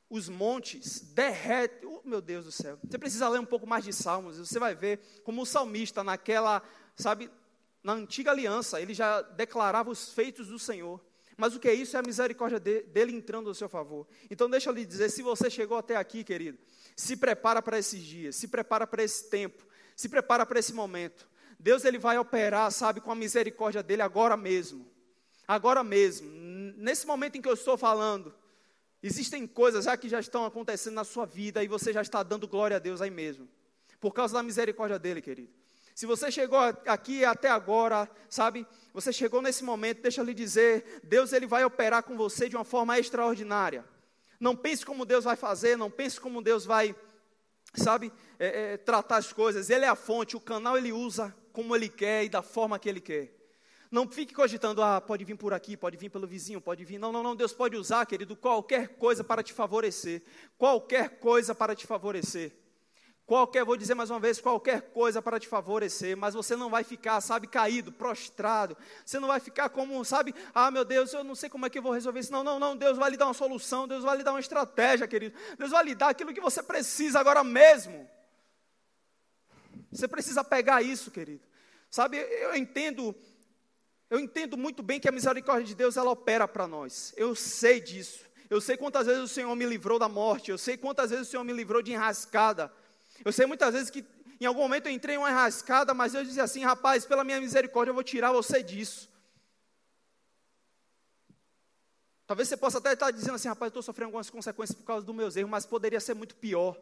os 0.09 0.27
montes, 0.27 0.99
derrete. 1.13 1.85
Oh, 1.85 2.01
meu 2.03 2.21
Deus 2.21 2.43
do 2.43 2.51
céu. 2.51 2.79
Você 2.83 2.97
precisa 2.97 3.29
ler 3.29 3.39
um 3.39 3.45
pouco 3.45 3.67
mais 3.67 3.83
de 3.83 3.93
Salmos, 3.93 4.39
você 4.39 4.57
vai 4.57 4.73
ver 4.73 4.99
como 5.23 5.43
o 5.43 5.45
salmista, 5.45 6.03
naquela, 6.03 6.63
sabe, 6.95 7.29
na 7.85 7.93
antiga 7.93 8.31
aliança, 8.31 8.81
ele 8.81 8.95
já 8.95 9.21
declarava 9.21 9.91
os 9.91 10.11
feitos 10.11 10.47
do 10.47 10.57
Senhor. 10.57 10.99
Mas 11.37 11.55
o 11.55 11.59
que 11.59 11.67
é 11.67 11.73
isso? 11.73 11.95
É 11.95 11.99
a 11.99 12.03
misericórdia 12.03 12.59
dele 12.59 13.15
entrando 13.15 13.47
ao 13.47 13.53
seu 13.53 13.69
favor. 13.69 14.07
Então, 14.27 14.49
deixa 14.49 14.71
eu 14.71 14.73
lhe 14.73 14.83
dizer: 14.83 15.11
se 15.11 15.21
você 15.21 15.51
chegou 15.51 15.77
até 15.77 15.95
aqui, 15.95 16.23
querido, 16.23 16.57
se 16.95 17.15
prepara 17.15 17.61
para 17.61 17.77
esses 17.77 18.01
dias, 18.01 18.35
se 18.35 18.47
prepara 18.47 18.87
para 18.87 19.03
esse 19.03 19.29
tempo, 19.29 19.63
se 19.95 20.09
prepara 20.09 20.47
para 20.47 20.57
esse 20.57 20.73
momento. 20.73 21.29
Deus 21.59 21.85
ele 21.85 21.99
vai 21.99 22.17
operar, 22.17 22.71
sabe, 22.71 22.99
com 22.99 23.11
a 23.11 23.15
misericórdia 23.15 23.83
dele 23.83 24.01
agora 24.01 24.35
mesmo. 24.35 24.89
Agora 25.47 25.83
mesmo. 25.83 26.27
Nesse 26.77 27.05
momento 27.05 27.37
em 27.37 27.41
que 27.41 27.47
eu 27.47 27.53
estou 27.53 27.77
falando, 27.77 28.33
existem 29.03 29.45
coisas 29.45 29.85
já 29.85 29.95
que 29.95 30.09
já 30.09 30.19
estão 30.19 30.43
acontecendo 30.43 30.95
na 30.95 31.03
sua 31.03 31.27
vida 31.27 31.63
e 31.63 31.67
você 31.67 31.93
já 31.93 32.01
está 32.01 32.23
dando 32.23 32.47
glória 32.47 32.77
a 32.77 32.79
Deus 32.79 32.99
aí 32.99 33.11
mesmo. 33.11 33.47
Por 33.99 34.11
causa 34.11 34.33
da 34.33 34.41
misericórdia 34.41 34.97
dele, 34.97 35.21
querido. 35.21 35.53
Se 35.95 36.05
você 36.05 36.29
chegou 36.29 36.59
aqui 36.59 37.23
até 37.23 37.49
agora, 37.49 38.09
sabe, 38.29 38.67
você 38.93 39.13
chegou 39.13 39.41
nesse 39.41 39.63
momento, 39.63 40.01
deixa 40.01 40.19
eu 40.19 40.25
lhe 40.25 40.33
dizer, 40.33 40.99
Deus 41.01 41.31
ele 41.31 41.47
vai 41.47 41.63
operar 41.63 42.03
com 42.03 42.17
você 42.17 42.49
de 42.49 42.55
uma 42.57 42.65
forma 42.65 42.99
extraordinária. 42.99 43.85
Não 44.37 44.57
pense 44.57 44.85
como 44.85 45.05
Deus 45.05 45.23
vai 45.23 45.37
fazer, 45.37 45.77
não 45.77 45.89
pense 45.89 46.19
como 46.19 46.41
Deus 46.41 46.65
vai, 46.65 46.93
sabe, 47.73 48.11
é, 48.37 48.73
é, 48.73 48.77
tratar 48.77 49.15
as 49.15 49.31
coisas. 49.31 49.69
Ele 49.69 49.85
é 49.85 49.87
a 49.87 49.95
fonte, 49.95 50.35
o 50.35 50.41
canal 50.41 50.77
ele 50.77 50.91
usa 50.91 51.33
como 51.53 51.73
Ele 51.73 51.87
quer 51.87 52.25
e 52.25 52.29
da 52.29 52.41
forma 52.41 52.77
que 52.77 52.89
Ele 52.89 52.99
quer. 52.99 53.33
Não 53.89 54.05
fique 54.05 54.33
cogitando, 54.33 54.83
ah, 54.83 54.99
pode 54.99 55.23
vir 55.23 55.37
por 55.37 55.53
aqui, 55.53 55.77
pode 55.77 55.95
vir 55.95 56.09
pelo 56.09 56.27
vizinho, 56.27 56.59
pode 56.59 56.83
vir. 56.83 56.99
Não, 56.99 57.13
não, 57.13 57.23
não. 57.23 57.33
Deus 57.33 57.53
pode 57.53 57.77
usar, 57.77 58.05
querido, 58.05 58.35
qualquer 58.35 58.97
coisa 58.97 59.23
para 59.23 59.41
te 59.41 59.53
favorecer. 59.53 60.21
Qualquer 60.57 61.19
coisa 61.19 61.55
para 61.55 61.73
te 61.73 61.87
favorecer. 61.87 62.51
Qualquer, 63.25 63.65
vou 63.65 63.75
dizer 63.75 63.95
mais 63.95 64.11
uma 64.11 64.19
vez, 64.19 64.39
qualquer 64.39 64.81
coisa 64.91 65.19
para 65.19 65.39
te 65.39 65.47
favorecer, 65.47 66.15
mas 66.15 66.35
você 66.35 66.55
não 66.55 66.69
vai 66.69 66.83
ficar, 66.83 67.19
sabe, 67.21 67.47
caído, 67.47 67.91
prostrado. 67.91 68.77
Você 69.03 69.19
não 69.19 69.27
vai 69.27 69.39
ficar 69.39 69.67
como, 69.69 70.05
sabe, 70.05 70.33
ah, 70.53 70.69
meu 70.69 70.85
Deus, 70.85 71.11
eu 71.11 71.23
não 71.23 71.33
sei 71.33 71.49
como 71.49 71.65
é 71.65 71.69
que 71.69 71.79
eu 71.79 71.81
vou 71.81 71.91
resolver 71.91 72.19
isso. 72.19 72.31
Não, 72.31 72.43
não, 72.43 72.59
não. 72.59 72.77
Deus 72.77 72.99
vai 72.99 73.09
lhe 73.09 73.17
dar 73.17 73.25
uma 73.25 73.33
solução, 73.33 73.87
Deus 73.87 74.03
vai 74.03 74.17
lhe 74.17 74.23
dar 74.23 74.31
uma 74.31 74.39
estratégia, 74.39 75.07
querido. 75.07 75.35
Deus 75.57 75.71
vai 75.71 75.83
lhe 75.83 75.95
dar 75.95 76.09
aquilo 76.09 76.35
que 76.35 76.39
você 76.39 76.61
precisa 76.61 77.19
agora 77.19 77.43
mesmo. 77.43 78.07
Você 79.91 80.07
precisa 80.07 80.43
pegar 80.43 80.83
isso, 80.83 81.09
querido. 81.09 81.41
Sabe, 81.89 82.17
eu 82.17 82.55
entendo, 82.55 83.15
eu 84.07 84.19
entendo 84.19 84.55
muito 84.55 84.83
bem 84.83 84.99
que 84.99 85.09
a 85.09 85.11
misericórdia 85.11 85.65
de 85.65 85.73
Deus 85.73 85.97
ela 85.97 86.11
opera 86.11 86.47
para 86.47 86.67
nós. 86.67 87.11
Eu 87.17 87.33
sei 87.33 87.81
disso. 87.81 88.23
Eu 88.51 88.61
sei 88.61 88.77
quantas 88.77 89.07
vezes 89.07 89.23
o 89.23 89.27
Senhor 89.27 89.55
me 89.55 89.65
livrou 89.65 89.97
da 89.97 90.07
morte. 90.07 90.51
Eu 90.51 90.59
sei 90.59 90.77
quantas 90.77 91.09
vezes 91.09 91.27
o 91.27 91.31
Senhor 91.31 91.43
me 91.43 91.53
livrou 91.53 91.81
de 91.81 91.91
enrascada. 91.91 92.71
Eu 93.23 93.31
sei 93.31 93.45
muitas 93.45 93.73
vezes 93.73 93.89
que 93.89 94.05
em 94.39 94.45
algum 94.45 94.61
momento 94.61 94.87
eu 94.87 94.91
entrei 94.91 95.15
em 95.15 95.17
uma 95.17 95.29
enrascada, 95.29 95.93
mas 95.93 96.13
eu 96.13 96.23
dizia 96.23 96.43
assim, 96.43 96.63
rapaz, 96.63 97.05
pela 97.05 97.23
minha 97.23 97.39
misericórdia 97.39 97.91
eu 97.91 97.95
vou 97.95 98.03
tirar 98.03 98.31
você 98.31 98.61
disso. 98.61 99.09
Talvez 102.27 102.49
você 102.49 102.57
possa 102.57 102.79
até 102.79 102.93
estar 102.93 103.11
dizendo 103.11 103.35
assim, 103.35 103.47
rapaz, 103.47 103.69
estou 103.69 103.83
sofrendo 103.83 104.07
algumas 104.07 104.29
consequências 104.29 104.77
por 104.77 104.85
causa 104.85 105.05
dos 105.05 105.15
meus 105.15 105.35
erros, 105.35 105.49
mas 105.49 105.65
poderia 105.65 105.99
ser 105.99 106.15
muito 106.15 106.35
pior. 106.35 106.75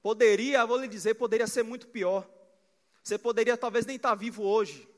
Poderia, 0.00 0.64
vou 0.64 0.78
lhe 0.78 0.88
dizer, 0.88 1.14
poderia 1.14 1.46
ser 1.46 1.64
muito 1.64 1.88
pior. 1.88 2.28
Você 3.02 3.18
poderia 3.18 3.56
talvez 3.56 3.84
nem 3.84 3.96
estar 3.96 4.14
vivo 4.14 4.44
hoje. 4.44 4.88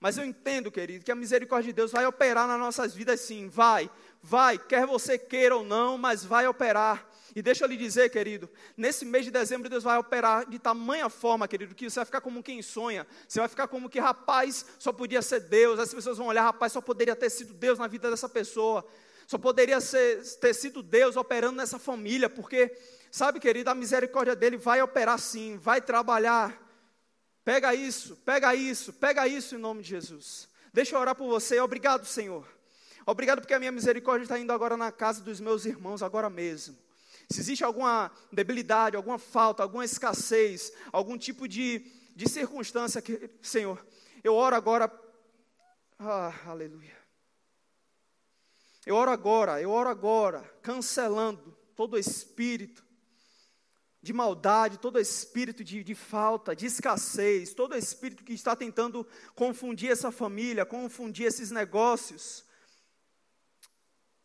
Mas 0.00 0.16
eu 0.16 0.24
entendo, 0.24 0.70
querido, 0.70 1.04
que 1.04 1.12
a 1.12 1.14
misericórdia 1.14 1.72
de 1.72 1.76
Deus 1.76 1.92
vai 1.92 2.06
operar 2.06 2.46
nas 2.46 2.58
nossas 2.58 2.94
vidas 2.94 3.20
sim, 3.20 3.48
vai, 3.48 3.90
vai, 4.22 4.58
quer 4.58 4.86
você 4.86 5.18
queira 5.18 5.56
ou 5.56 5.64
não, 5.64 5.98
mas 5.98 6.24
vai 6.24 6.46
operar. 6.46 7.06
E 7.34 7.42
deixa 7.42 7.64
eu 7.64 7.68
lhe 7.68 7.76
dizer, 7.76 8.10
querido, 8.10 8.48
nesse 8.76 9.04
mês 9.04 9.24
de 9.24 9.30
dezembro 9.30 9.68
Deus 9.68 9.84
vai 9.84 9.98
operar 9.98 10.48
de 10.48 10.58
tamanha 10.58 11.08
forma, 11.08 11.48
querido, 11.48 11.74
que 11.74 11.88
você 11.88 12.00
vai 12.00 12.04
ficar 12.04 12.20
como 12.20 12.42
quem 12.42 12.62
sonha. 12.62 13.06
Você 13.26 13.40
vai 13.40 13.48
ficar 13.48 13.68
como 13.68 13.88
que, 13.88 13.98
rapaz, 13.98 14.64
só 14.78 14.92
podia 14.92 15.20
ser 15.22 15.40
Deus. 15.40 15.78
As 15.78 15.92
pessoas 15.92 16.18
vão 16.18 16.28
olhar, 16.28 16.44
rapaz, 16.44 16.72
só 16.72 16.80
poderia 16.80 17.16
ter 17.16 17.30
sido 17.30 17.52
Deus 17.52 17.78
na 17.78 17.86
vida 17.86 18.10
dessa 18.10 18.28
pessoa. 18.28 18.86
Só 19.26 19.38
poderia 19.38 19.80
ser, 19.80 20.22
ter 20.38 20.54
sido 20.54 20.82
Deus 20.82 21.16
operando 21.16 21.56
nessa 21.56 21.78
família, 21.78 22.30
porque, 22.30 22.76
sabe, 23.10 23.40
querido, 23.40 23.68
a 23.70 23.74
misericórdia 23.74 24.36
dele 24.36 24.56
vai 24.56 24.80
operar 24.80 25.18
sim, 25.18 25.56
vai 25.56 25.80
trabalhar. 25.80 26.62
Pega 27.44 27.74
isso, 27.74 28.16
pega 28.24 28.54
isso, 28.54 28.92
pega 28.92 29.26
isso 29.26 29.56
em 29.56 29.58
nome 29.58 29.82
de 29.82 29.88
Jesus. 29.90 30.48
Deixa 30.72 30.94
eu 30.94 31.00
orar 31.00 31.14
por 31.14 31.28
você. 31.28 31.58
Obrigado, 31.58 32.04
Senhor. 32.04 32.46
Obrigado 33.04 33.40
porque 33.40 33.54
a 33.54 33.58
minha 33.58 33.70
misericórdia 33.70 34.24
está 34.24 34.38
indo 34.38 34.52
agora 34.52 34.76
na 34.76 34.90
casa 34.90 35.22
dos 35.22 35.40
meus 35.40 35.64
irmãos, 35.64 36.02
agora 36.02 36.28
mesmo. 36.28 36.76
Se 37.28 37.40
existe 37.40 37.64
alguma 37.64 38.10
debilidade, 38.32 38.96
alguma 38.96 39.18
falta, 39.18 39.62
alguma 39.62 39.84
escassez, 39.84 40.72
algum 40.92 41.18
tipo 41.18 41.48
de, 41.48 41.90
de 42.14 42.28
circunstância, 42.28 43.02
que, 43.02 43.30
Senhor, 43.42 43.84
eu 44.22 44.34
oro 44.34 44.54
agora. 44.54 44.90
Ah, 45.98 46.32
aleluia. 46.46 46.96
Eu 48.84 48.94
oro 48.94 49.10
agora, 49.10 49.60
eu 49.60 49.70
oro 49.70 49.88
agora, 49.88 50.42
cancelando 50.62 51.56
todo 51.74 51.98
espírito 51.98 52.86
de 54.00 54.12
maldade, 54.12 54.78
todo 54.78 55.00
espírito 55.00 55.64
de, 55.64 55.82
de, 55.82 55.94
falta, 55.96 56.54
de 56.54 56.66
escassez, 56.66 57.52
todo 57.52 57.76
espírito 57.76 58.22
que 58.22 58.32
está 58.32 58.54
tentando 58.54 59.04
confundir 59.34 59.90
essa 59.90 60.12
família, 60.12 60.64
confundir 60.64 61.26
esses 61.26 61.50
negócios. 61.50 62.44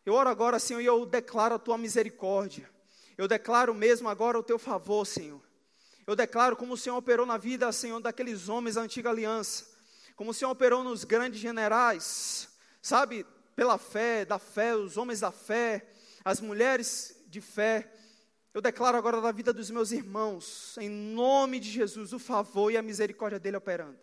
Eu 0.06 0.14
oro 0.14 0.30
agora, 0.30 0.60
Senhor, 0.60 0.82
e 0.82 0.86
eu 0.86 1.04
declaro 1.08 1.56
a 1.56 1.60
tua 1.60 1.80
misericórdia. 1.80 2.70
Eu 3.22 3.28
declaro 3.28 3.74
mesmo 3.76 4.10
agora 4.10 4.40
o 4.40 4.44
teu 4.44 4.58
favor, 4.58 5.06
Senhor. 5.06 5.42
Eu 6.08 6.16
declaro 6.16 6.56
como 6.56 6.74
o 6.74 6.78
Senhor 6.78 6.98
operou 6.98 7.26
na 7.26 7.38
vida, 7.38 7.72
Senhor, 7.72 8.00
daqueles 8.00 8.50
homens 8.50 8.76
da 8.76 8.82
antiga 8.82 9.10
aliança. 9.10 9.66
Como 10.16 10.32
o 10.32 10.34
Senhor 10.34 10.52
operou 10.52 10.84
nos 10.84 11.04
grandes 11.04 11.40
generais, 11.40 12.50
sabe? 12.82 13.26
pela 13.56 13.78
fé, 13.78 14.26
da 14.26 14.40
fé, 14.40 14.76
os 14.76 14.98
homens 14.98 15.20
da 15.20 15.32
fé, 15.32 15.86
as 16.24 16.40
mulheres 16.40 17.24
de 17.28 17.42
fé. 17.42 17.92
Eu 18.54 18.62
declaro 18.62 18.98
agora 18.98 19.22
da 19.22 19.32
vida 19.32 19.54
dos 19.54 19.70
meus 19.70 19.92
irmãos, 19.92 20.78
em 20.80 20.90
nome 20.90 21.60
de 21.60 21.70
Jesus, 21.70 22.12
o 22.12 22.20
favor 22.20 22.72
e 22.72 22.78
a 22.78 22.82
misericórdia 22.82 23.40
dele 23.40 23.58
operando. 23.58 24.00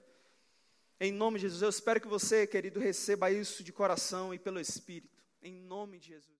Em 1.01 1.13
nome 1.13 1.39
de 1.39 1.43
Jesus, 1.43 1.63
eu 1.63 1.69
espero 1.69 2.01
que 2.01 2.09
você, 2.09 2.47
querido, 2.47 2.81
receba 2.81 3.31
isso 3.31 3.63
de 3.63 3.73
coração 3.73 4.33
e 4.33 4.39
pelo 4.39 4.59
Espírito. 4.59 5.23
Em 5.43 5.53
nome 5.53 5.99
de 5.99 6.09
Jesus. 6.09 6.37